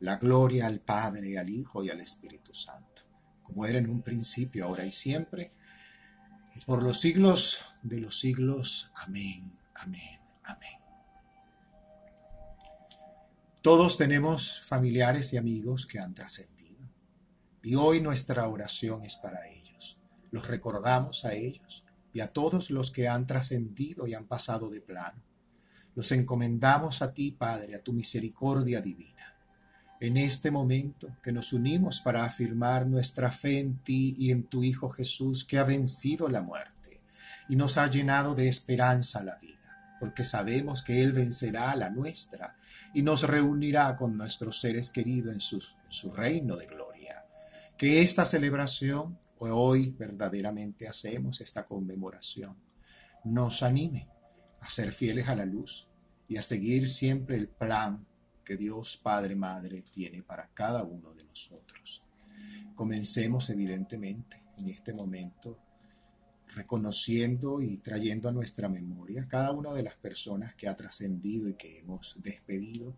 La 0.00 0.16
gloria 0.16 0.66
al 0.68 0.78
Padre, 0.78 1.38
al 1.38 1.50
Hijo 1.50 1.82
y 1.82 1.90
al 1.90 2.00
Espíritu 2.00 2.54
Santo, 2.54 3.02
como 3.42 3.66
era 3.66 3.78
en 3.78 3.90
un 3.90 4.02
principio, 4.02 4.66
ahora 4.66 4.86
y 4.86 4.92
siempre, 4.92 5.50
y 6.54 6.60
por 6.60 6.82
los 6.82 7.00
siglos 7.00 7.64
de 7.82 8.00
los 8.00 8.20
siglos. 8.20 8.92
Amén, 8.94 9.50
amén, 9.74 10.20
amén. 10.44 10.81
Todos 13.62 13.96
tenemos 13.96 14.60
familiares 14.62 15.32
y 15.32 15.36
amigos 15.36 15.86
que 15.86 16.00
han 16.00 16.14
trascendido. 16.14 16.80
Y 17.62 17.76
hoy 17.76 18.00
nuestra 18.00 18.48
oración 18.48 19.04
es 19.04 19.14
para 19.14 19.46
ellos. 19.46 20.00
Los 20.32 20.48
recordamos 20.48 21.24
a 21.24 21.34
ellos 21.34 21.84
y 22.12 22.18
a 22.22 22.32
todos 22.32 22.70
los 22.72 22.90
que 22.90 23.06
han 23.06 23.24
trascendido 23.24 24.08
y 24.08 24.14
han 24.14 24.26
pasado 24.26 24.68
de 24.68 24.80
plano. 24.80 25.22
Los 25.94 26.10
encomendamos 26.10 27.02
a 27.02 27.14
ti, 27.14 27.30
Padre, 27.30 27.76
a 27.76 27.82
tu 27.84 27.92
misericordia 27.92 28.80
divina. 28.80 29.36
En 30.00 30.16
este 30.16 30.50
momento 30.50 31.16
que 31.22 31.30
nos 31.30 31.52
unimos 31.52 32.00
para 32.00 32.24
afirmar 32.24 32.88
nuestra 32.88 33.30
fe 33.30 33.60
en 33.60 33.78
ti 33.78 34.16
y 34.18 34.32
en 34.32 34.42
tu 34.42 34.64
Hijo 34.64 34.90
Jesús, 34.90 35.44
que 35.44 35.60
ha 35.60 35.64
vencido 35.64 36.28
la 36.28 36.42
muerte 36.42 37.00
y 37.48 37.54
nos 37.54 37.78
ha 37.78 37.86
llenado 37.86 38.34
de 38.34 38.48
esperanza 38.48 39.22
la 39.22 39.36
vida 39.36 39.61
porque 40.02 40.24
sabemos 40.24 40.82
que 40.82 41.00
Él 41.00 41.12
vencerá 41.12 41.76
la 41.76 41.88
nuestra 41.88 42.56
y 42.92 43.02
nos 43.02 43.22
reunirá 43.22 43.96
con 43.96 44.16
nuestros 44.16 44.60
seres 44.60 44.90
queridos 44.90 45.32
en 45.32 45.40
su, 45.40 45.62
su 45.88 46.10
reino 46.10 46.56
de 46.56 46.66
gloria. 46.66 47.24
Que 47.78 48.02
esta 48.02 48.24
celebración, 48.24 49.16
hoy 49.38 49.94
verdaderamente 49.96 50.88
hacemos 50.88 51.40
esta 51.40 51.66
conmemoración, 51.66 52.56
nos 53.22 53.62
anime 53.62 54.08
a 54.60 54.68
ser 54.68 54.90
fieles 54.90 55.28
a 55.28 55.36
la 55.36 55.44
luz 55.46 55.88
y 56.26 56.36
a 56.36 56.42
seguir 56.42 56.88
siempre 56.88 57.36
el 57.36 57.46
plan 57.46 58.04
que 58.44 58.56
Dios 58.56 58.98
Padre 59.00 59.36
Madre 59.36 59.82
tiene 59.82 60.24
para 60.24 60.48
cada 60.52 60.82
uno 60.82 61.14
de 61.14 61.22
nosotros. 61.22 62.02
Comencemos 62.74 63.48
evidentemente 63.50 64.42
en 64.58 64.68
este 64.68 64.94
momento 64.94 65.60
reconociendo 66.54 67.62
y 67.62 67.78
trayendo 67.78 68.28
a 68.28 68.32
nuestra 68.32 68.68
memoria 68.68 69.26
cada 69.28 69.52
una 69.52 69.72
de 69.72 69.82
las 69.82 69.94
personas 69.96 70.54
que 70.54 70.68
ha 70.68 70.76
trascendido 70.76 71.48
y 71.48 71.54
que 71.54 71.78
hemos 71.78 72.16
despedido 72.22 72.96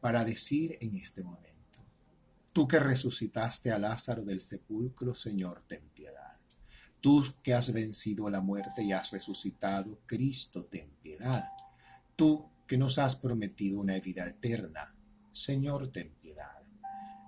para 0.00 0.24
decir 0.24 0.78
en 0.80 0.96
este 0.96 1.22
momento, 1.22 1.78
tú 2.52 2.66
que 2.66 2.78
resucitaste 2.78 3.70
a 3.70 3.78
Lázaro 3.78 4.24
del 4.24 4.40
sepulcro, 4.40 5.14
Señor, 5.14 5.62
ten 5.66 5.88
piedad. 5.90 6.38
Tú 7.00 7.24
que 7.42 7.54
has 7.54 7.72
vencido 7.72 8.28
la 8.28 8.40
muerte 8.40 8.82
y 8.82 8.92
has 8.92 9.10
resucitado, 9.10 9.98
Cristo, 10.06 10.66
ten 10.66 10.90
piedad. 11.02 11.44
Tú 12.16 12.50
que 12.66 12.76
nos 12.76 12.98
has 12.98 13.16
prometido 13.16 13.80
una 13.80 13.98
vida 13.98 14.26
eterna, 14.26 14.94
Señor, 15.32 15.88
ten 15.88 16.10
piedad. 16.20 16.49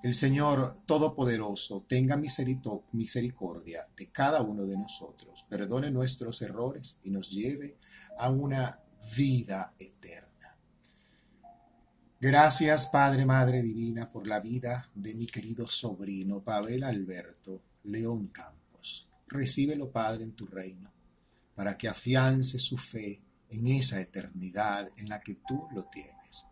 El 0.03 0.17
Señor 0.17 0.75
Todopoderoso 0.85 1.85
tenga 1.89 2.17
misericordia 2.17 3.87
de 3.97 4.11
cada 4.11 4.43
uno 4.43 4.67
de 4.67 4.77
nosotros, 4.77 5.47
perdone 5.49 5.93
nuestros 5.93 6.43
errores 6.43 6.99
y 7.05 7.11
nos 7.11 7.31
lleve 7.31 7.77
a 8.19 8.29
una 8.29 8.81
vida 9.17 9.75
eterna. 9.79 10.57
Gracias, 12.21 12.87
Padre, 12.87 13.25
Madre 13.25 13.63
Divina, 13.63 14.11
por 14.11 14.27
la 14.27 14.41
vida 14.41 14.91
de 14.93 15.15
mi 15.15 15.27
querido 15.27 15.69
sobrino 15.69 16.43
Pavel 16.43 16.83
Alberto 16.83 17.63
León 17.85 18.27
Campos. 18.27 19.09
Recíbelo, 19.29 19.93
Padre, 19.93 20.25
en 20.25 20.33
tu 20.33 20.47
reino, 20.47 20.93
para 21.55 21.79
que 21.79 21.87
afiance 21.87 22.59
su 22.59 22.77
fe 22.77 23.23
en 23.51 23.69
esa 23.69 24.01
eternidad 24.01 24.89
en 24.97 25.09
la 25.09 25.21
que 25.21 25.37
tú 25.47 25.69
lo 25.73 25.85
tienes. 25.85 26.47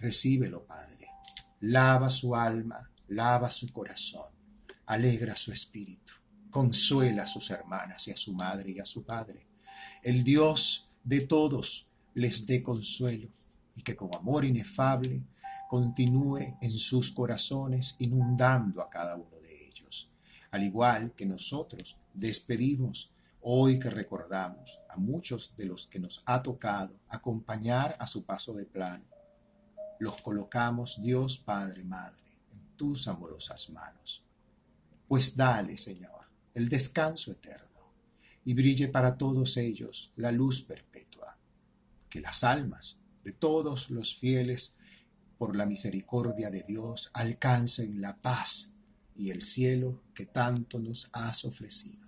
Recíbelo, 0.00 0.66
Padre 0.66 1.17
lava 1.60 2.10
su 2.10 2.34
alma, 2.34 2.90
lava 3.08 3.50
su 3.50 3.72
corazón, 3.72 4.30
alegra 4.86 5.34
su 5.36 5.52
espíritu. 5.52 6.12
consuela 6.50 7.24
a 7.24 7.26
sus 7.26 7.50
hermanas 7.50 8.08
y 8.08 8.10
a 8.10 8.16
su 8.16 8.32
madre 8.32 8.70
y 8.72 8.78
a 8.78 8.84
su 8.84 9.04
padre. 9.04 9.46
El 10.02 10.24
Dios 10.24 10.92
de 11.04 11.20
todos 11.20 11.88
les 12.14 12.46
dé 12.46 12.62
consuelo 12.62 13.28
y 13.74 13.82
que 13.82 13.96
con 13.96 14.14
amor 14.14 14.44
inefable 14.44 15.24
continúe 15.68 16.56
en 16.60 16.70
sus 16.70 17.12
corazones 17.12 17.96
inundando 17.98 18.82
a 18.82 18.90
cada 18.90 19.16
uno 19.16 19.38
de 19.42 19.68
ellos. 19.68 20.10
Al 20.50 20.64
igual 20.64 21.12
que 21.14 21.26
nosotros 21.26 21.98
despedimos 22.14 23.12
hoy 23.40 23.78
que 23.78 23.90
recordamos 23.90 24.80
a 24.88 24.96
muchos 24.96 25.54
de 25.56 25.66
los 25.66 25.86
que 25.86 25.98
nos 25.98 26.22
ha 26.26 26.42
tocado 26.42 26.98
acompañar 27.08 27.96
a 27.98 28.06
su 28.06 28.24
paso 28.24 28.54
de 28.54 28.64
plano. 28.64 29.04
Los 29.98 30.20
colocamos, 30.20 31.00
Dios 31.02 31.38
Padre, 31.38 31.84
Madre, 31.84 32.22
en 32.52 32.76
tus 32.76 33.08
amorosas 33.08 33.70
manos. 33.70 34.24
Pues 35.06 35.36
dale, 35.36 35.76
Señor, 35.76 36.26
el 36.54 36.68
descanso 36.68 37.32
eterno 37.32 37.66
y 38.44 38.54
brille 38.54 38.88
para 38.88 39.16
todos 39.16 39.56
ellos 39.56 40.12
la 40.16 40.32
luz 40.32 40.62
perpetua. 40.62 41.36
Que 42.08 42.20
las 42.20 42.44
almas 42.44 42.98
de 43.22 43.32
todos 43.32 43.90
los 43.90 44.16
fieles 44.16 44.78
por 45.38 45.54
la 45.54 45.66
misericordia 45.66 46.50
de 46.50 46.64
Dios, 46.64 47.10
alcancen 47.14 48.02
la 48.02 48.16
paz 48.20 48.74
y 49.14 49.30
el 49.30 49.40
cielo 49.40 50.02
que 50.12 50.26
tanto 50.26 50.80
nos 50.80 51.08
has 51.12 51.44
ofrecido. 51.44 52.06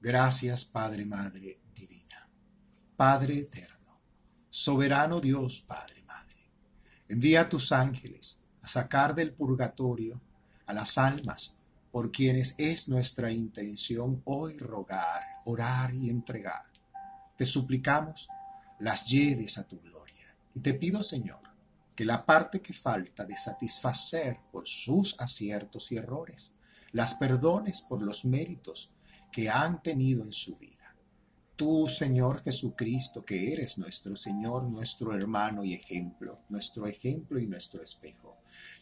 Gracias, 0.00 0.64
Padre, 0.64 1.04
Madre 1.04 1.60
Divina, 1.74 2.28
Padre 2.96 3.40
Eterno, 3.40 4.00
soberano 4.50 5.20
Dios, 5.20 5.64
Padre, 5.66 6.03
Envía 7.08 7.48
tus 7.48 7.70
ángeles 7.72 8.40
a 8.62 8.68
sacar 8.68 9.14
del 9.14 9.32
purgatorio 9.32 10.20
a 10.66 10.72
las 10.72 10.96
almas 10.96 11.54
por 11.92 12.10
quienes 12.10 12.54
es 12.58 12.88
nuestra 12.88 13.30
intención 13.30 14.22
hoy 14.24 14.58
rogar, 14.58 15.22
orar 15.44 15.94
y 15.94 16.08
entregar. 16.08 16.64
Te 17.36 17.46
suplicamos, 17.46 18.28
las 18.78 19.06
lleves 19.06 19.58
a 19.58 19.68
tu 19.68 19.80
gloria. 19.80 20.34
Y 20.54 20.60
te 20.60 20.74
pido, 20.74 21.02
Señor, 21.02 21.40
que 21.94 22.04
la 22.04 22.24
parte 22.24 22.60
que 22.60 22.72
falta 22.72 23.24
de 23.26 23.36
satisfacer 23.36 24.38
por 24.50 24.66
sus 24.66 25.20
aciertos 25.20 25.92
y 25.92 25.96
errores, 25.96 26.52
las 26.92 27.14
perdones 27.14 27.82
por 27.82 28.00
los 28.00 28.24
méritos 28.24 28.90
que 29.30 29.50
han 29.50 29.82
tenido 29.82 30.24
en 30.24 30.32
su 30.32 30.56
vida. 30.56 30.83
Tú, 31.56 31.86
Señor 31.88 32.42
Jesucristo, 32.42 33.24
que 33.24 33.52
eres 33.52 33.78
nuestro 33.78 34.16
Señor, 34.16 34.68
nuestro 34.68 35.14
hermano 35.14 35.62
y 35.64 35.74
ejemplo, 35.74 36.40
nuestro 36.48 36.88
ejemplo 36.88 37.38
y 37.38 37.46
nuestro 37.46 37.80
espejo, 37.80 38.38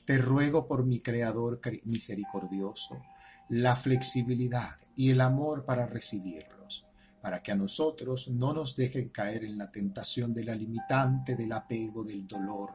te 0.07 0.17
ruego 0.17 0.67
por 0.67 0.87
mi 0.87 1.01
Creador 1.01 1.61
misericordioso 1.85 3.03
la 3.51 3.77
flexibilidad 3.77 4.79
y 4.97 5.11
el 5.11 5.21
amor 5.21 5.67
para 5.67 5.87
recibirlos, 5.87 6.87
para 7.21 7.43
que 7.43 7.53
a 7.53 7.57
nosotros 7.57 8.29
no 8.29 8.55
nos 8.55 8.75
dejen 8.75 9.11
caer 9.11 9.45
en 9.45 9.59
la 9.59 9.71
tentación 9.71 10.33
de 10.33 10.45
la 10.45 10.55
limitante 10.55 11.37
del 11.37 11.53
apego 11.53 12.05
del 12.05 12.27
dolor, 12.27 12.71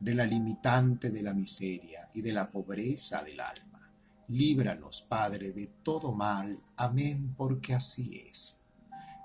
de 0.00 0.16
la 0.16 0.26
limitante 0.26 1.10
de 1.10 1.22
la 1.22 1.32
miseria 1.32 2.08
y 2.12 2.22
de 2.22 2.32
la 2.32 2.50
pobreza 2.50 3.22
del 3.22 3.38
alma. 3.38 3.88
Líbranos, 4.26 5.02
Padre, 5.02 5.52
de 5.52 5.68
todo 5.84 6.12
mal. 6.12 6.58
Amén, 6.76 7.34
porque 7.36 7.74
así 7.74 8.20
es. 8.28 8.61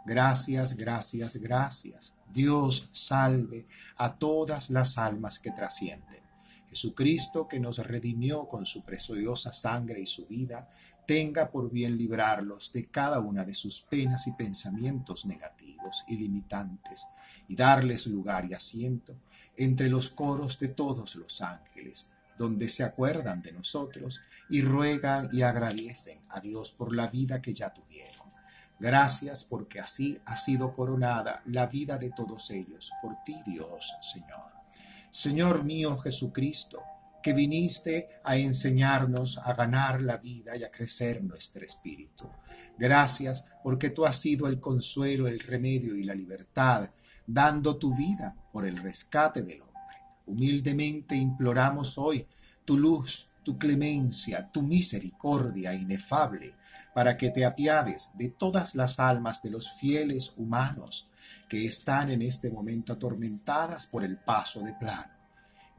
Gracias, 0.07 0.77
gracias, 0.77 1.35
gracias. 1.35 2.13
Dios 2.33 2.87
salve 2.93 3.67
a 3.97 4.17
todas 4.17 4.69
las 4.69 4.97
almas 4.97 5.37
que 5.37 5.51
trascienden. 5.51 6.21
Jesucristo, 6.69 7.49
que 7.49 7.59
nos 7.59 7.79
redimió 7.79 8.47
con 8.47 8.65
su 8.65 8.85
preciosa 8.85 9.51
sangre 9.51 9.99
y 9.99 10.05
su 10.05 10.25
vida, 10.25 10.69
tenga 11.05 11.51
por 11.51 11.69
bien 11.69 11.97
librarlos 11.97 12.71
de 12.71 12.85
cada 12.87 13.19
una 13.19 13.43
de 13.43 13.53
sus 13.53 13.81
penas 13.81 14.27
y 14.27 14.31
pensamientos 14.31 15.25
negativos 15.25 16.05
y 16.07 16.15
limitantes, 16.15 17.05
y 17.49 17.57
darles 17.57 18.07
lugar 18.07 18.45
y 18.45 18.53
asiento 18.53 19.13
entre 19.57 19.89
los 19.89 20.09
coros 20.09 20.57
de 20.57 20.69
todos 20.69 21.15
los 21.17 21.41
ángeles, 21.41 22.11
donde 22.37 22.69
se 22.69 22.85
acuerdan 22.85 23.41
de 23.41 23.51
nosotros 23.51 24.21
y 24.49 24.61
ruegan 24.61 25.27
y 25.33 25.41
agradecen 25.41 26.19
a 26.29 26.39
Dios 26.39 26.71
por 26.71 26.95
la 26.95 27.07
vida 27.07 27.41
que 27.41 27.53
ya 27.53 27.73
tuvieron. 27.73 28.26
Gracias 28.79 29.43
porque 29.43 29.79
así 29.79 30.19
ha 30.25 30.35
sido 30.35 30.73
coronada 30.73 31.41
la 31.45 31.65
vida 31.65 31.97
de 31.97 32.11
todos 32.11 32.51
ellos 32.51 32.91
por 33.01 33.15
ti, 33.23 33.35
Dios, 33.45 33.93
Señor. 34.01 34.51
Señor 35.09 35.63
mío 35.63 35.97
Jesucristo, 35.97 36.83
que 37.23 37.33
viniste 37.33 38.07
a 38.23 38.37
enseñarnos 38.37 39.39
a 39.39 39.53
ganar 39.53 40.01
la 40.01 40.17
vida 40.17 40.55
y 40.55 40.63
a 40.63 40.71
crecer 40.71 41.23
nuestro 41.23 41.65
espíritu. 41.65 42.29
Gracias 42.77 43.49
porque 43.63 43.89
tú 43.89 44.05
has 44.05 44.15
sido 44.15 44.47
el 44.47 44.59
consuelo, 44.59 45.27
el 45.27 45.39
remedio 45.39 45.95
y 45.95 46.03
la 46.03 46.13
libertad 46.13 46.89
dando 47.27 47.75
tu 47.77 47.95
vida 47.95 48.35
por 48.53 48.65
el 48.65 48.77
rescate 48.77 49.43
del 49.43 49.61
hombre. 49.61 49.97
Humildemente 50.25 51.15
imploramos 51.15 51.97
hoy 51.97 52.25
tu 52.63 52.77
luz, 52.77 53.31
tu 53.47 53.57
clemencia, 53.57 54.51
tu 54.51 54.61
misericordia 54.61 55.73
inefable, 55.73 56.53
para 56.93 57.15
que 57.15 57.29
te 57.29 57.45
apiades 57.45 58.09
de 58.15 58.27
todas 58.27 58.75
las 58.75 58.99
almas 58.99 59.41
de 59.41 59.51
los 59.51 59.71
fieles 59.71 60.33
humanos 60.35 61.09
que 61.47 61.65
están 61.65 62.09
en 62.09 62.21
este 62.21 62.51
momento 62.51 62.91
atormentadas 62.91 63.85
por 63.85 64.03
el 64.03 64.17
paso 64.17 64.59
de 64.59 64.73
plano. 64.73 65.13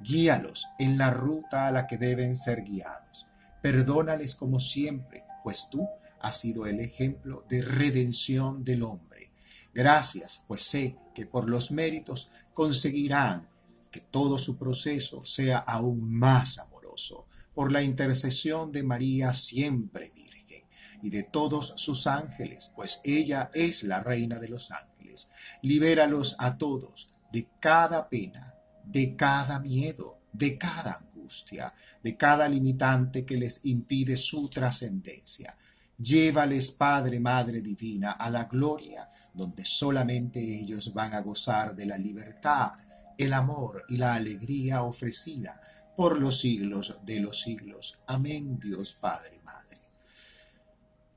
Guíalos 0.00 0.66
en 0.78 0.96
la 0.96 1.10
ruta 1.10 1.66
a 1.66 1.70
la 1.70 1.86
que 1.86 1.98
deben 1.98 2.36
ser 2.36 2.62
guiados. 2.64 3.26
Perdónales 3.60 4.34
como 4.34 4.60
siempre, 4.60 5.24
pues 5.44 5.68
tú 5.70 5.86
has 6.22 6.40
sido 6.40 6.64
el 6.64 6.80
ejemplo 6.80 7.44
de 7.50 7.60
redención 7.60 8.64
del 8.64 8.82
hombre. 8.82 9.30
Gracias, 9.74 10.42
pues 10.48 10.62
sé 10.62 10.96
que 11.14 11.26
por 11.26 11.50
los 11.50 11.70
méritos 11.70 12.30
conseguirán 12.54 13.46
que 13.90 14.00
todo 14.00 14.38
su 14.38 14.56
proceso 14.56 15.22
sea 15.26 15.58
aún 15.58 16.10
más 16.10 16.58
amoroso, 16.58 17.27
por 17.58 17.72
la 17.72 17.82
intercesión 17.82 18.70
de 18.70 18.84
María 18.84 19.34
siempre 19.34 20.12
Virgen 20.14 20.62
y 21.02 21.10
de 21.10 21.24
todos 21.24 21.72
sus 21.74 22.06
ángeles, 22.06 22.70
pues 22.76 23.00
ella 23.02 23.50
es 23.52 23.82
la 23.82 23.98
reina 24.00 24.38
de 24.38 24.48
los 24.48 24.70
ángeles. 24.70 25.30
Libéralos 25.62 26.36
a 26.38 26.56
todos 26.56 27.10
de 27.32 27.48
cada 27.58 28.08
pena, 28.08 28.54
de 28.84 29.16
cada 29.16 29.58
miedo, 29.58 30.20
de 30.32 30.56
cada 30.56 31.00
angustia, 31.02 31.74
de 32.00 32.16
cada 32.16 32.48
limitante 32.48 33.26
que 33.26 33.36
les 33.36 33.64
impide 33.64 34.16
su 34.16 34.48
trascendencia. 34.48 35.58
Llévales, 35.98 36.70
Padre, 36.70 37.18
Madre 37.18 37.60
Divina, 37.60 38.12
a 38.12 38.30
la 38.30 38.44
gloria 38.44 39.10
donde 39.34 39.64
solamente 39.64 40.38
ellos 40.60 40.94
van 40.94 41.12
a 41.12 41.22
gozar 41.22 41.74
de 41.74 41.86
la 41.86 41.98
libertad, 41.98 42.70
el 43.16 43.32
amor 43.32 43.84
y 43.88 43.96
la 43.96 44.14
alegría 44.14 44.84
ofrecida 44.84 45.60
por 45.98 46.16
los 46.16 46.38
siglos 46.38 46.94
de 47.02 47.18
los 47.18 47.40
siglos. 47.40 48.00
Amén, 48.06 48.60
Dios 48.60 48.94
Padre, 48.94 49.40
Madre. 49.42 49.78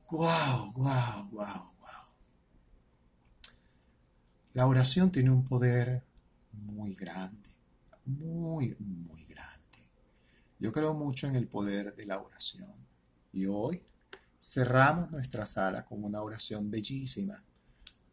Guau, 0.10 0.74
guau, 0.74 1.30
guau, 1.30 1.76
guau. 1.80 2.08
La 4.54 4.66
oración 4.66 5.12
tiene 5.12 5.30
un 5.30 5.46
poder 5.46 6.02
muy 6.52 6.96
grande, 6.96 7.48
muy, 8.08 8.76
muy 8.80 9.24
grande. 9.26 9.78
Yo 10.58 10.72
creo 10.72 10.96
mucho 10.96 11.28
en 11.28 11.36
el 11.36 11.48
poder 11.48 11.96
de 11.96 12.08
la 12.08 12.20
oración. 12.20 12.74
Y 13.34 13.46
hoy 13.46 13.84
cerramos 14.42 15.12
nuestra 15.12 15.46
sala 15.46 15.86
con 15.86 16.04
una 16.04 16.24
oración 16.24 16.72
bellísima 16.72 17.44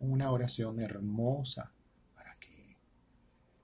una 0.00 0.30
oración 0.30 0.80
hermosa 0.80 1.72
para 2.14 2.38
que 2.38 2.76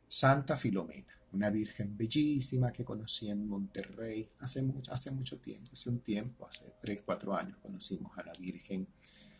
Santa 0.08 0.56
Filomena, 0.56 1.13
una 1.34 1.50
virgen 1.50 1.96
bellísima 1.96 2.72
que 2.72 2.84
conocí 2.84 3.28
en 3.28 3.46
Monterrey 3.46 4.30
hace 4.40 4.62
mucho, 4.62 4.92
hace 4.92 5.10
mucho 5.10 5.38
tiempo, 5.38 5.70
hace 5.72 5.90
un 5.90 6.00
tiempo, 6.00 6.46
hace 6.46 6.72
tres, 6.80 7.02
cuatro 7.04 7.34
años 7.36 7.58
conocimos 7.60 8.16
a 8.16 8.22
la 8.22 8.32
Virgen 8.38 8.86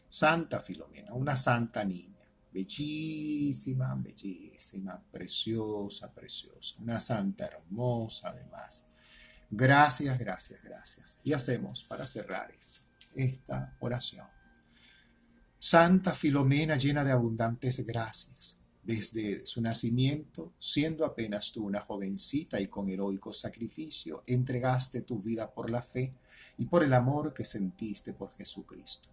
Santa 0.09 0.61
Filomena, 0.61 1.15
una 1.15 1.37
santa 1.37 1.85
niña, 1.85 2.21
bellísima, 2.53 3.95
bellísima, 3.95 5.03
preciosa, 5.11 6.13
preciosa, 6.13 6.77
una 6.81 7.01
santa 7.01 7.47
hermosa 7.47 8.31
además. 8.31 8.85
Gracias, 9.51 10.19
gracias, 10.19 10.63
gracias. 10.63 11.19
Y 11.23 11.33
hacemos 11.33 11.85
para 11.85 12.07
cerrar 12.07 12.53
esta 13.15 13.77
oración 13.81 14.27
Santa 15.67 16.13
Filomena 16.13 16.77
llena 16.77 17.05
de 17.05 17.13
abundantes 17.13 17.87
gracias. 17.87 18.54
Desde 18.85 19.47
su 19.47 19.63
nacimiento, 19.63 20.53
siendo 20.59 21.07
apenas 21.07 21.53
tú 21.53 21.65
una 21.65 21.81
jovencita 21.81 22.61
y 22.61 22.67
con 22.67 22.91
heroico 22.91 23.33
sacrificio, 23.33 24.25
entregaste 24.27 25.01
tu 25.01 25.23
vida 25.23 25.55
por 25.55 25.71
la 25.71 25.81
fe 25.81 26.13
y 26.59 26.67
por 26.67 26.85
el 26.85 26.93
amor 26.93 27.33
que 27.33 27.47
sentiste 27.47 28.13
por 28.13 28.37
Jesucristo. 28.37 29.09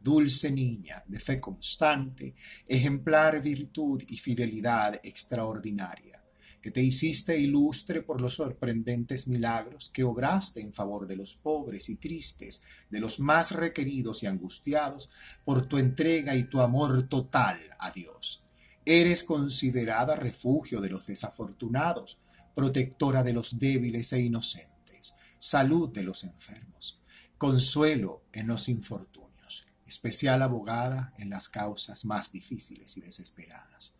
Dulce 0.00 0.50
niña, 0.50 1.04
de 1.06 1.20
fe 1.20 1.38
constante, 1.38 2.34
ejemplar 2.66 3.40
virtud 3.40 4.02
y 4.08 4.18
fidelidad 4.18 4.98
extraordinaria, 5.04 6.20
que 6.60 6.72
te 6.72 6.82
hiciste 6.82 7.38
ilustre 7.38 8.02
por 8.02 8.20
los 8.20 8.34
sorprendentes 8.34 9.28
milagros 9.28 9.88
que 9.94 10.02
obraste 10.02 10.60
en 10.60 10.74
favor 10.74 11.06
de 11.06 11.14
los 11.14 11.34
pobres 11.34 11.88
y 11.88 11.94
tristes, 11.94 12.62
de 12.90 12.98
los 12.98 13.20
más 13.20 13.52
requeridos 13.52 14.24
y 14.24 14.26
angustiados, 14.26 15.10
por 15.44 15.66
tu 15.66 15.78
entrega 15.78 16.34
y 16.34 16.42
tu 16.42 16.60
amor 16.60 17.04
total 17.08 17.60
a 17.78 17.92
Dios. 17.92 18.42
Eres 18.84 19.24
considerada 19.24 20.16
refugio 20.16 20.80
de 20.80 20.90
los 20.90 21.06
desafortunados, 21.06 22.18
protectora 22.54 23.22
de 23.22 23.32
los 23.32 23.58
débiles 23.58 24.12
e 24.12 24.20
inocentes, 24.20 25.14
salud 25.38 25.90
de 25.90 26.02
los 26.02 26.24
enfermos, 26.24 27.00
consuelo 27.38 28.22
en 28.32 28.46
los 28.46 28.68
infortunios, 28.68 29.66
especial 29.86 30.42
abogada 30.42 31.14
en 31.18 31.30
las 31.30 31.48
causas 31.48 32.04
más 32.04 32.32
difíciles 32.32 32.96
y 32.96 33.00
desesperadas 33.00 33.94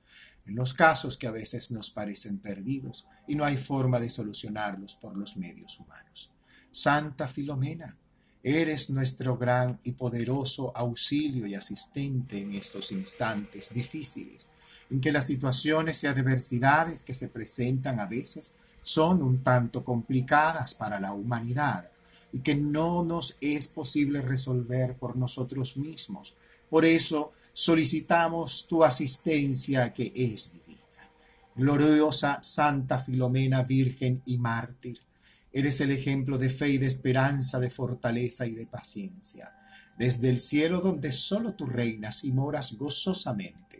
en 0.46 0.54
los 0.54 0.74
casos 0.74 1.16
que 1.16 1.26
a 1.26 1.30
veces 1.30 1.70
nos 1.70 1.90
parecen 1.90 2.38
perdidos 2.38 3.06
y 3.26 3.34
no 3.34 3.44
hay 3.44 3.56
forma 3.56 4.00
de 4.00 4.10
solucionarlos 4.10 4.96
por 4.96 5.16
los 5.16 5.36
medios 5.36 5.78
humanos. 5.78 6.30
Santa 6.70 7.28
Filomena, 7.28 7.96
eres 8.42 8.90
nuestro 8.90 9.36
gran 9.36 9.78
y 9.84 9.92
poderoso 9.92 10.76
auxilio 10.76 11.46
y 11.46 11.54
asistente 11.54 12.40
en 12.40 12.54
estos 12.54 12.90
instantes 12.90 13.72
difíciles, 13.72 14.48
en 14.92 15.00
que 15.00 15.10
las 15.10 15.26
situaciones 15.26 16.04
y 16.04 16.06
adversidades 16.06 17.02
que 17.02 17.14
se 17.14 17.28
presentan 17.28 17.98
a 17.98 18.04
veces 18.04 18.56
son 18.82 19.22
un 19.22 19.42
tanto 19.42 19.82
complicadas 19.82 20.74
para 20.74 21.00
la 21.00 21.14
humanidad 21.14 21.90
y 22.30 22.40
que 22.40 22.54
no 22.54 23.02
nos 23.02 23.38
es 23.40 23.68
posible 23.68 24.20
resolver 24.20 24.96
por 24.96 25.16
nosotros 25.16 25.78
mismos. 25.78 26.34
Por 26.68 26.84
eso 26.84 27.32
solicitamos 27.54 28.66
tu 28.68 28.84
asistencia 28.84 29.94
que 29.94 30.12
es 30.14 30.52
divina. 30.52 30.82
Gloriosa 31.56 32.42
Santa 32.42 32.98
Filomena, 32.98 33.62
Virgen 33.62 34.20
y 34.26 34.36
Mártir, 34.36 35.00
eres 35.54 35.80
el 35.80 35.90
ejemplo 35.90 36.36
de 36.36 36.50
fe 36.50 36.68
y 36.68 36.76
de 36.76 36.86
esperanza, 36.86 37.58
de 37.58 37.70
fortaleza 37.70 38.46
y 38.46 38.52
de 38.52 38.66
paciencia. 38.66 39.54
Desde 39.96 40.28
el 40.28 40.38
cielo 40.38 40.82
donde 40.82 41.12
solo 41.12 41.54
tú 41.54 41.64
reinas 41.64 42.24
y 42.24 42.32
moras 42.32 42.76
gozosamente, 42.76 43.71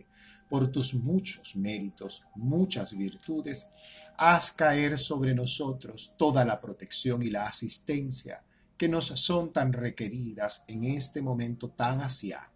por 0.53 0.71
tus 0.71 0.93
muchos 0.93 1.55
méritos, 1.55 2.21
muchas 2.35 2.95
virtudes, 2.95 3.65
haz 4.17 4.51
caer 4.51 4.99
sobre 4.99 5.33
nosotros 5.33 6.13
toda 6.15 6.45
la 6.45 6.61
protección 6.61 7.23
y 7.23 7.31
la 7.31 7.47
asistencia 7.47 8.43
que 8.77 8.87
nos 8.87 9.07
son 9.19 9.51
tan 9.51 9.73
requeridas 9.73 10.63
en 10.67 10.83
este 10.83 11.23
momento 11.23 11.71
tan 11.71 12.01
asiago 12.01 12.53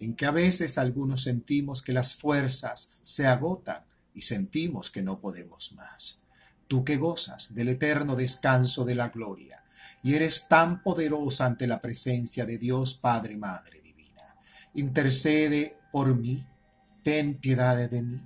en 0.00 0.16
que 0.16 0.24
a 0.24 0.30
veces 0.30 0.78
algunos 0.78 1.24
sentimos 1.24 1.82
que 1.82 1.92
las 1.92 2.14
fuerzas 2.14 2.92
se 3.02 3.26
agotan 3.26 3.84
y 4.14 4.22
sentimos 4.22 4.90
que 4.90 5.02
no 5.02 5.20
podemos 5.20 5.72
más. 5.72 6.22
Tú 6.68 6.86
que 6.86 6.96
gozas 6.96 7.54
del 7.54 7.68
eterno 7.68 8.16
descanso 8.16 8.86
de 8.86 8.94
la 8.94 9.10
gloria 9.10 9.62
y 10.02 10.14
eres 10.14 10.48
tan 10.48 10.82
poderosa 10.82 11.44
ante 11.44 11.66
la 11.66 11.82
presencia 11.82 12.46
de 12.46 12.56
Dios 12.56 12.94
Padre, 12.94 13.36
Madre 13.36 13.82
Divina, 13.82 14.38
intercede 14.72 15.76
por 15.92 16.16
mí, 16.16 16.46
ten 17.06 17.36
piedad 17.36 17.88
de 17.88 18.02
mí. 18.02 18.20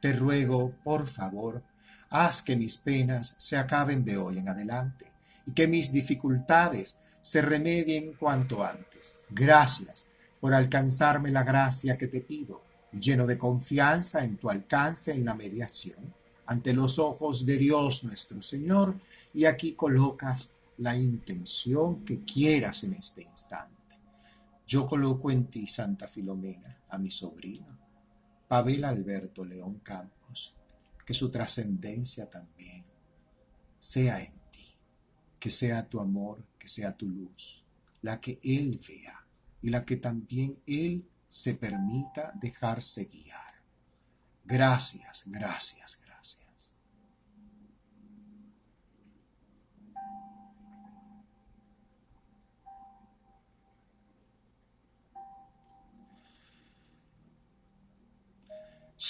Te 0.00 0.14
ruego, 0.14 0.74
por 0.82 1.08
favor, 1.08 1.62
haz 2.08 2.40
que 2.40 2.56
mis 2.56 2.78
penas 2.78 3.34
se 3.36 3.58
acaben 3.58 4.02
de 4.02 4.16
hoy 4.16 4.38
en 4.38 4.48
adelante 4.48 5.12
y 5.44 5.52
que 5.52 5.68
mis 5.68 5.92
dificultades 5.92 7.00
se 7.20 7.42
remedien 7.42 8.14
cuanto 8.14 8.64
antes. 8.64 9.18
Gracias 9.28 10.06
por 10.40 10.54
alcanzarme 10.54 11.30
la 11.30 11.42
gracia 11.42 11.98
que 11.98 12.06
te 12.06 12.22
pido, 12.22 12.62
lleno 12.98 13.26
de 13.26 13.36
confianza 13.36 14.24
en 14.24 14.38
tu 14.38 14.48
alcance 14.48 15.12
en 15.12 15.26
la 15.26 15.34
mediación, 15.34 16.14
ante 16.46 16.72
los 16.72 16.98
ojos 16.98 17.44
de 17.44 17.58
Dios 17.58 18.04
nuestro 18.04 18.40
Señor, 18.40 18.94
y 19.34 19.44
aquí 19.44 19.74
colocas 19.74 20.52
la 20.78 20.96
intención 20.96 22.06
que 22.06 22.24
quieras 22.24 22.84
en 22.84 22.94
este 22.94 23.22
instante. 23.22 23.98
Yo 24.66 24.86
coloco 24.86 25.30
en 25.30 25.44
ti, 25.44 25.66
Santa 25.66 26.08
Filomena, 26.08 26.78
a 26.88 26.96
mi 26.96 27.10
sobrino, 27.10 27.83
Pavel 28.54 28.84
Alberto 28.84 29.44
León 29.44 29.80
Campos, 29.80 30.54
que 31.04 31.12
su 31.12 31.28
trascendencia 31.28 32.30
también 32.30 32.84
sea 33.80 34.20
en 34.20 34.32
ti, 34.52 34.76
que 35.40 35.50
sea 35.50 35.88
tu 35.88 35.98
amor, 35.98 36.40
que 36.56 36.68
sea 36.68 36.96
tu 36.96 37.08
luz, 37.08 37.64
la 38.00 38.20
que 38.20 38.38
él 38.44 38.80
vea 38.86 39.26
y 39.60 39.70
la 39.70 39.84
que 39.84 39.96
también 39.96 40.56
Él 40.68 41.04
se 41.28 41.54
permita 41.54 42.30
dejarse 42.36 43.06
guiar. 43.06 43.54
Gracias, 44.44 45.24
gracias, 45.26 45.98
gracias. 46.00 46.03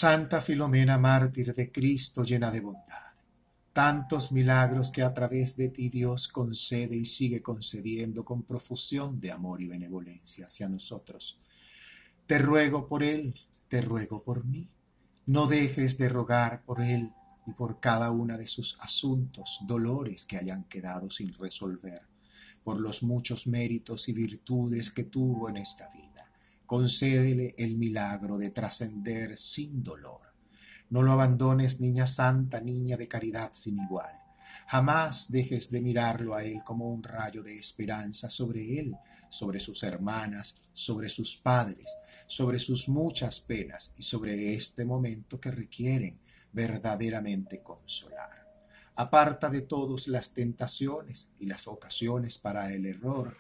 Santa 0.05 0.43
Filomena, 0.43 0.99
mártir 0.99 1.55
de 1.55 1.73
Cristo, 1.73 2.25
llena 2.25 2.51
de 2.51 2.61
bondad 2.61 3.15
tantos 3.73 4.33
milagros 4.33 4.91
que 4.91 5.03
a 5.03 5.15
través 5.15 5.57
de 5.57 5.71
ti 5.71 5.89
Dios 5.89 6.29
concede 6.29 6.95
y 6.95 7.07
sigue 7.07 7.41
concediendo 7.41 8.23
con 8.23 8.43
profusión 8.43 9.19
de 9.19 9.33
amor 9.33 9.63
y 9.63 9.67
benevolencia 9.67 10.45
hacia 10.45 10.69
nosotros. 10.69 11.41
Te 12.27 12.39
ruego 12.39 12.87
por 12.87 13.03
Él, 13.03 13.35
te 13.69 13.81
ruego 13.81 14.23
por 14.23 14.45
mí. 14.45 14.69
No 15.25 15.47
dejes 15.47 15.97
de 15.97 16.11
rogar 16.11 16.67
por 16.67 16.83
Él 16.83 17.11
y 17.47 17.55
por 17.55 17.81
cada 17.81 18.11
una 18.11 18.37
de 18.37 18.47
sus 18.47 18.77
asuntos, 18.81 19.61
dolores 19.67 20.27
que 20.27 20.37
hayan 20.37 20.65
quedado 20.65 21.09
sin 21.09 21.33
resolver, 21.33 22.03
por 22.63 22.79
los 22.79 23.03
muchos 23.03 23.47
méritos 23.47 24.11
y 24.11 24.13
virtudes 24.13 24.91
que 24.91 25.05
tuvo 25.05 25.49
en 25.49 25.57
esta 25.57 25.89
vida. 25.89 26.04
Concédele 26.67 27.55
el 27.59 27.77
milagro 27.77 28.39
de 28.39 28.51
trascender 28.51 29.37
sin 29.37 29.83
dolor 29.83 30.35
no 30.95 31.03
lo 31.03 31.11
abandones, 31.11 31.81
niña 31.81 32.07
santa, 32.07 32.61
niña 32.61 32.97
de 32.97 33.09
caridad 33.09 33.51
sin 33.55 33.81
igual. 33.81 34.13
Jamás 34.69 35.31
dejes 35.31 35.73
de 35.73 35.81
mirarlo 35.81 36.35
a 36.37 36.45
Él 36.45 36.63
como 36.65 36.89
un 36.89 37.03
rayo 37.03 37.43
de 37.43 37.59
esperanza 37.59 38.31
sobre 38.31 38.79
Él, 38.79 38.95
sobre 39.29 39.59
sus 39.59 39.83
hermanas, 39.83 40.63
sobre 40.73 41.09
sus 41.09 41.37
padres, 41.37 41.89
sobre 42.29 42.59
sus 42.59 42.89
muchas 42.89 43.41
penas 43.41 43.93
y 43.99 44.03
sobre 44.03 44.55
este 44.55 44.85
momento 44.85 45.41
que 45.41 45.51
requieren 45.51 46.21
verdaderamente 46.53 47.61
consolar. 47.61 48.45
Aparta 48.95 49.51
de 49.51 49.63
todos 49.63 50.07
las 50.07 50.33
tentaciones 50.33 51.31
y 51.41 51.47
las 51.47 51.67
ocasiones 51.67 52.39
para 52.39 52.73
el 52.73 52.87
error. 52.87 53.37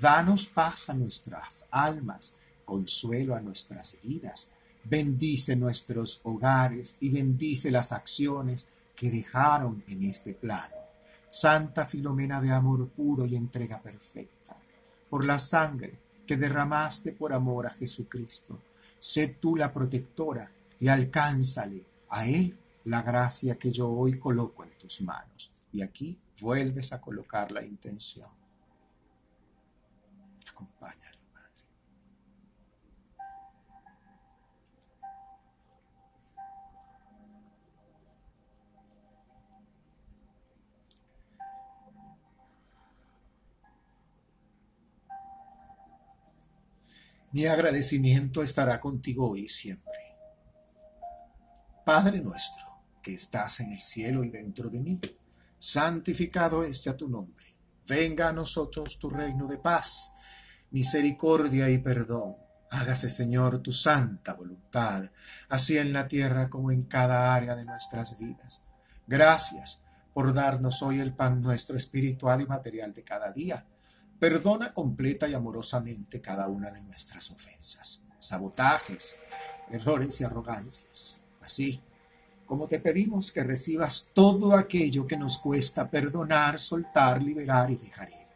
Danos 0.00 0.46
paz 0.46 0.88
a 0.88 0.94
nuestras 0.94 1.66
almas, 1.70 2.38
consuelo 2.64 3.34
a 3.34 3.40
nuestras 3.40 3.98
vidas 4.02 4.50
bendice 4.84 5.56
nuestros 5.56 6.20
hogares 6.24 6.98
y 7.00 7.10
bendice 7.10 7.70
las 7.70 7.92
acciones 7.92 8.74
que 8.94 9.10
dejaron 9.10 9.82
en 9.88 10.04
este 10.04 10.34
plano. 10.34 10.74
Santa 11.28 11.84
Filomena 11.84 12.40
de 12.40 12.52
amor 12.52 12.88
puro 12.90 13.26
y 13.26 13.34
entrega 13.34 13.80
perfecta, 13.80 14.56
por 15.10 15.24
la 15.24 15.38
sangre 15.38 15.98
que 16.26 16.36
derramaste 16.36 17.12
por 17.12 17.32
amor 17.32 17.66
a 17.66 17.70
Jesucristo, 17.70 18.60
sé 18.98 19.28
tú 19.28 19.56
la 19.56 19.72
protectora 19.72 20.50
y 20.78 20.88
alcánzale 20.88 21.84
a 22.10 22.26
Él 22.26 22.56
la 22.84 23.02
gracia 23.02 23.56
que 23.56 23.72
yo 23.72 23.90
hoy 23.90 24.18
coloco 24.18 24.64
en 24.64 24.70
tus 24.78 25.00
manos. 25.00 25.50
Y 25.72 25.82
aquí 25.82 26.18
vuelves 26.40 26.92
a 26.92 27.00
colocar 27.00 27.50
la 27.50 27.64
intención. 27.64 28.28
Acompáñale. 30.48 31.13
Mi 47.34 47.46
agradecimiento 47.46 48.44
estará 48.44 48.78
contigo 48.78 49.28
hoy 49.30 49.46
y 49.46 49.48
siempre. 49.48 49.92
Padre 51.84 52.20
nuestro, 52.20 52.64
que 53.02 53.12
estás 53.12 53.58
en 53.58 53.72
el 53.72 53.82
cielo 53.82 54.22
y 54.22 54.30
dentro 54.30 54.70
de 54.70 54.80
mí, 54.80 55.00
santificado 55.58 56.62
es 56.62 56.84
ya 56.84 56.96
tu 56.96 57.08
nombre. 57.08 57.44
Venga 57.88 58.28
a 58.28 58.32
nosotros 58.32 59.00
tu 59.00 59.10
reino 59.10 59.48
de 59.48 59.58
paz, 59.58 60.14
misericordia 60.70 61.68
y 61.70 61.78
perdón. 61.78 62.36
Hágase, 62.70 63.10
Señor, 63.10 63.58
tu 63.58 63.72
santa 63.72 64.34
voluntad, 64.34 65.10
así 65.48 65.76
en 65.76 65.92
la 65.92 66.06
tierra 66.06 66.48
como 66.48 66.70
en 66.70 66.84
cada 66.84 67.34
área 67.34 67.56
de 67.56 67.64
nuestras 67.64 68.16
vidas. 68.16 68.62
Gracias 69.08 69.82
por 70.12 70.34
darnos 70.34 70.82
hoy 70.82 71.00
el 71.00 71.12
pan 71.12 71.42
nuestro 71.42 71.76
espiritual 71.76 72.42
y 72.42 72.46
material 72.46 72.94
de 72.94 73.02
cada 73.02 73.32
día 73.32 73.66
Perdona 74.18 74.72
completa 74.72 75.28
y 75.28 75.34
amorosamente 75.34 76.20
cada 76.20 76.48
una 76.48 76.70
de 76.70 76.82
nuestras 76.82 77.30
ofensas, 77.30 78.06
sabotajes, 78.18 79.16
errores 79.70 80.20
y 80.20 80.24
arrogancias. 80.24 81.24
Así, 81.40 81.80
como 82.46 82.68
te 82.68 82.78
pedimos 82.78 83.32
que 83.32 83.42
recibas 83.42 84.10
todo 84.14 84.54
aquello 84.54 85.06
que 85.06 85.16
nos 85.16 85.38
cuesta 85.38 85.90
perdonar, 85.90 86.58
soltar, 86.58 87.22
liberar 87.22 87.70
y 87.70 87.76
dejar 87.76 88.08
ir. 88.08 88.28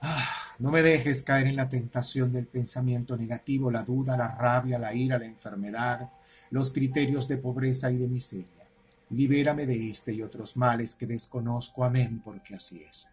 Ah, 0.00 0.28
no 0.58 0.70
me 0.70 0.82
dejes 0.82 1.22
caer 1.22 1.48
en 1.48 1.56
la 1.56 1.68
tentación 1.68 2.32
del 2.32 2.46
pensamiento 2.46 3.16
negativo, 3.16 3.70
la 3.70 3.82
duda, 3.82 4.16
la 4.16 4.28
rabia, 4.28 4.78
la 4.78 4.94
ira, 4.94 5.18
la 5.18 5.26
enfermedad, 5.26 6.10
los 6.50 6.70
criterios 6.70 7.28
de 7.28 7.38
pobreza 7.38 7.90
y 7.90 7.98
de 7.98 8.08
miseria. 8.08 8.68
Libérame 9.10 9.66
de 9.66 9.90
este 9.90 10.12
y 10.12 10.22
otros 10.22 10.56
males 10.56 10.94
que 10.94 11.06
desconozco. 11.06 11.84
Amén, 11.84 12.20
porque 12.24 12.54
así 12.54 12.82
es. 12.82 13.08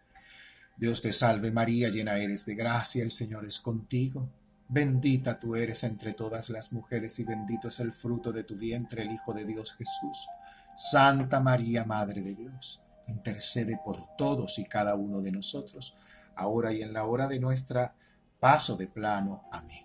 Dios 0.76 1.02
te 1.02 1.12
salve 1.12 1.52
María, 1.52 1.88
llena 1.88 2.16
eres 2.16 2.46
de 2.46 2.56
gracia, 2.56 3.04
el 3.04 3.12
Señor 3.12 3.44
es 3.44 3.60
contigo. 3.60 4.28
Bendita 4.68 5.38
tú 5.38 5.54
eres 5.54 5.84
entre 5.84 6.14
todas 6.14 6.50
las 6.50 6.72
mujeres 6.72 7.18
y 7.20 7.24
bendito 7.24 7.68
es 7.68 7.78
el 7.80 7.92
fruto 7.92 8.32
de 8.32 8.44
tu 8.44 8.56
vientre, 8.56 9.02
el 9.02 9.12
Hijo 9.12 9.32
de 9.32 9.44
Dios 9.44 9.74
Jesús. 9.74 10.26
Santa 10.74 11.38
María, 11.38 11.84
Madre 11.84 12.22
de 12.22 12.34
Dios, 12.34 12.82
intercede 13.06 13.78
por 13.84 14.16
todos 14.16 14.58
y 14.58 14.64
cada 14.64 14.96
uno 14.96 15.20
de 15.20 15.30
nosotros, 15.30 15.94
ahora 16.34 16.72
y 16.72 16.82
en 16.82 16.92
la 16.92 17.04
hora 17.04 17.28
de 17.28 17.38
nuestra 17.38 17.94
paso 18.40 18.76
de 18.76 18.88
plano. 18.88 19.44
Amén. 19.52 19.84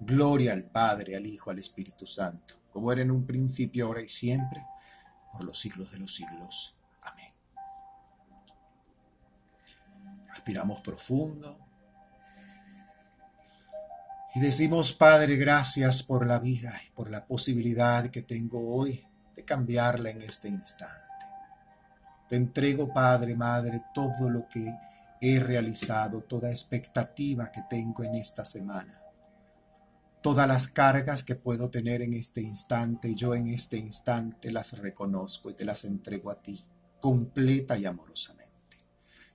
Gloria 0.00 0.52
al 0.52 0.64
Padre, 0.64 1.16
al 1.16 1.26
Hijo, 1.26 1.50
al 1.50 1.58
Espíritu 1.58 2.04
Santo, 2.04 2.56
como 2.72 2.90
era 2.92 3.02
en 3.02 3.10
un 3.10 3.26
principio, 3.26 3.86
ahora 3.86 4.02
y 4.02 4.08
siempre, 4.08 4.66
por 5.32 5.44
los 5.44 5.58
siglos 5.58 5.92
de 5.92 6.00
los 6.00 6.14
siglos. 6.14 6.74
Respiramos 10.46 10.80
profundo. 10.80 11.58
Y 14.32 14.38
decimos, 14.38 14.92
Padre, 14.92 15.34
gracias 15.34 16.04
por 16.04 16.24
la 16.24 16.38
vida 16.38 16.72
y 16.86 16.90
por 16.90 17.10
la 17.10 17.26
posibilidad 17.26 18.08
que 18.10 18.22
tengo 18.22 18.76
hoy 18.76 19.04
de 19.34 19.44
cambiarla 19.44 20.10
en 20.10 20.22
este 20.22 20.46
instante. 20.46 20.94
Te 22.28 22.36
entrego, 22.36 22.94
Padre, 22.94 23.34
Madre, 23.34 23.86
todo 23.92 24.30
lo 24.30 24.48
que 24.48 24.72
he 25.20 25.40
realizado, 25.40 26.22
toda 26.22 26.48
expectativa 26.48 27.50
que 27.50 27.62
tengo 27.68 28.04
en 28.04 28.14
esta 28.14 28.44
semana, 28.44 29.02
todas 30.22 30.46
las 30.46 30.68
cargas 30.68 31.24
que 31.24 31.34
puedo 31.34 31.70
tener 31.70 32.02
en 32.02 32.14
este 32.14 32.40
instante, 32.40 33.16
yo 33.16 33.34
en 33.34 33.48
este 33.48 33.78
instante 33.78 34.52
las 34.52 34.78
reconozco 34.78 35.50
y 35.50 35.54
te 35.54 35.64
las 35.64 35.84
entrego 35.84 36.30
a 36.30 36.40
ti, 36.40 36.64
completa 37.00 37.76
y 37.76 37.84
amorosamente. 37.84 38.45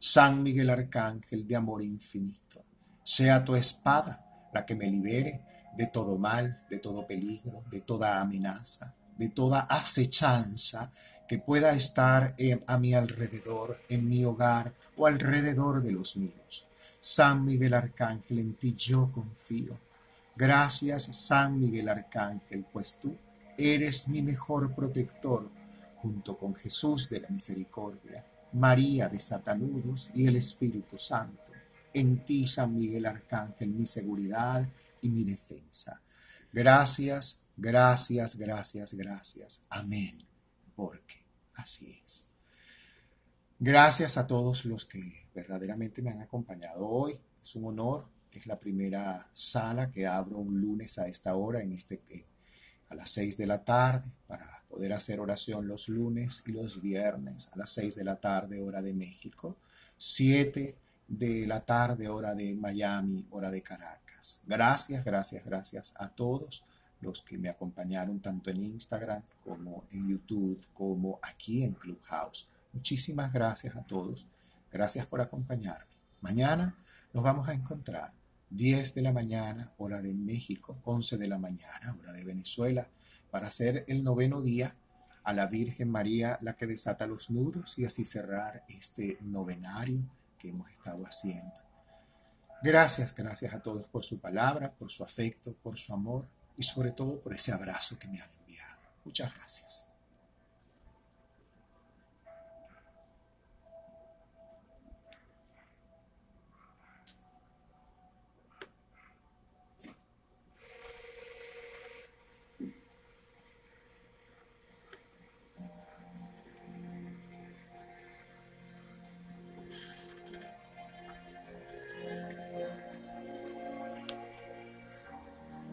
San 0.04 0.42
Miguel 0.42 0.72
Arcángel 0.72 1.48
de 1.48 1.56
amor 1.56 1.84
infinito, 1.84 2.66
sea 3.04 3.46
tu 3.46 3.56
espada 3.56 4.50
la 4.52 4.66
que 4.66 4.74
me 4.74 4.88
libere 4.88 5.46
de 5.78 5.86
todo 5.86 6.18
mal, 6.18 6.66
de 6.72 6.80
todo 6.80 7.06
peligro, 7.06 7.64
de 7.70 7.82
toda 7.82 8.20
amenaza, 8.20 8.96
de 9.16 9.30
toda 9.30 9.60
acechanza 9.60 10.92
que 11.28 11.38
pueda 11.38 11.74
estar 11.74 12.36
a 12.66 12.78
mi 12.80 12.96
alrededor, 12.96 13.80
en 13.90 14.10
mi 14.10 14.26
hogar 14.26 14.74
o 14.98 15.06
alrededor 15.06 15.84
de 15.84 15.92
los 15.92 16.18
míos. 16.18 16.66
San 17.00 17.46
Miguel 17.46 17.76
Arcángel, 17.76 18.40
en 18.40 18.56
ti 18.56 18.74
yo 18.76 19.12
confío. 19.12 19.80
Gracias, 20.36 21.16
San 21.16 21.60
Miguel 21.60 21.88
Arcángel, 21.90 22.66
pues 22.74 22.98
tú 23.00 23.16
eres 23.56 24.08
mi 24.08 24.24
mejor 24.24 24.74
protector, 24.74 25.48
junto 26.02 26.40
con 26.40 26.56
Jesús 26.56 27.08
de 27.08 27.20
la 27.20 27.30
Misericordia, 27.30 28.26
María 28.54 29.10
de 29.10 29.20
Satanudos 29.20 30.10
y 30.14 30.28
el 30.28 30.36
Espíritu 30.36 30.98
Santo 30.98 31.42
en 31.94 32.24
ti, 32.26 32.48
San 32.48 32.76
Miguel 32.76 33.06
Arcángel, 33.06 33.70
mi 33.70 33.86
seguridad 33.86 34.68
y 35.02 35.10
mi 35.10 35.24
defensa. 35.24 36.02
Gracias, 36.52 37.46
gracias, 37.58 38.36
gracias, 38.36 38.94
gracias. 38.94 39.66
Amén. 39.70 40.26
Porque 40.76 41.26
así 41.56 42.02
es. 42.04 42.26
Gracias 43.60 44.18
a 44.18 44.28
todos 44.28 44.66
los 44.66 44.86
que 44.86 45.28
verdaderamente 45.36 46.02
me 46.02 46.12
han 46.12 46.22
acompañado 46.22 46.88
hoy. 46.88 47.20
Es 47.42 47.56
un 47.56 47.66
honor. 47.66 48.08
Es 48.32 48.48
la 48.48 48.58
primera 48.58 49.30
sala 49.34 49.92
que 49.92 50.08
abro 50.08 50.38
un 50.38 50.62
lunes 50.62 50.98
a 50.98 51.08
esta 51.08 51.36
hora, 51.36 51.62
en 51.62 51.74
este, 51.74 52.02
a 52.88 52.96
las 52.96 53.10
seis 53.10 53.38
de 53.38 53.46
la 53.46 53.66
tarde, 53.66 54.10
para 54.26 54.61
poder 54.72 54.94
hacer 54.94 55.20
oración 55.20 55.68
los 55.68 55.90
lunes 55.90 56.44
y 56.48 56.54
los 56.54 56.82
viernes 56.82 57.50
a 57.52 57.58
las 57.58 57.70
seis 57.70 57.96
de 57.96 58.06
la 58.06 58.16
tarde, 58.16 58.62
hora 58.62 58.82
de 58.82 58.94
México. 58.94 59.58
Siete 59.98 60.78
de 61.08 61.46
la 61.46 61.60
tarde, 61.60 62.08
hora 62.08 62.34
de 62.34 62.56
Miami, 62.56 63.26
hora 63.32 63.52
de 63.52 63.62
Caracas. 63.62 64.40
Gracias, 64.46 65.04
gracias, 65.04 65.44
gracias 65.44 65.94
a 65.98 66.08
todos 66.08 66.64
los 67.02 67.22
que 67.22 67.38
me 67.38 67.50
acompañaron 67.50 68.22
tanto 68.22 68.50
en 68.50 68.64
Instagram 68.64 69.22
como 69.44 69.84
en 69.92 70.08
YouTube, 70.08 70.64
como 70.74 71.20
aquí 71.22 71.64
en 71.64 71.74
Clubhouse. 71.74 72.48
Muchísimas 72.72 73.34
gracias 73.34 73.76
a 73.76 73.82
todos. 73.82 74.26
Gracias 74.72 75.06
por 75.06 75.20
acompañarme. 75.20 75.92
Mañana 76.22 76.76
nos 77.14 77.24
vamos 77.24 77.50
a 77.50 77.54
encontrar 77.54 78.14
10 78.52 78.96
de 78.96 79.02
la 79.02 79.12
mañana, 79.12 79.72
hora 79.78 80.02
de 80.02 80.14
México, 80.14 80.78
11 80.86 81.18
de 81.18 81.28
la 81.28 81.38
mañana, 81.38 81.98
hora 82.00 82.14
de 82.14 82.24
Venezuela, 82.24 82.88
para 83.32 83.48
hacer 83.48 83.86
el 83.88 84.04
noveno 84.04 84.42
día 84.42 84.76
a 85.24 85.34
la 85.34 85.48
Virgen 85.48 85.90
María, 85.90 86.38
la 86.42 86.56
que 86.56 86.68
desata 86.68 87.08
los 87.08 87.30
nudos, 87.30 87.78
y 87.78 87.86
así 87.86 88.06
cerrar 88.06 88.64
este 88.68 89.18
novenario 89.22 90.02
que 90.38 90.50
hemos 90.50 90.70
estado 90.72 91.06
haciendo. 91.06 91.54
Gracias, 92.64 93.16
gracias 93.16 93.54
a 93.54 93.62
todos 93.62 93.88
por 93.88 94.04
su 94.04 94.20
palabra, 94.20 94.72
por 94.72 94.92
su 94.92 95.04
afecto, 95.04 95.56
por 95.64 95.80
su 95.80 95.94
amor 95.94 96.28
y 96.58 96.64
sobre 96.64 96.92
todo 96.92 97.20
por 97.20 97.34
ese 97.34 97.52
abrazo 97.52 97.98
que 97.98 98.08
me 98.08 98.22
han 98.22 98.30
enviado. 98.42 98.82
Muchas 99.04 99.34
gracias. 99.34 99.91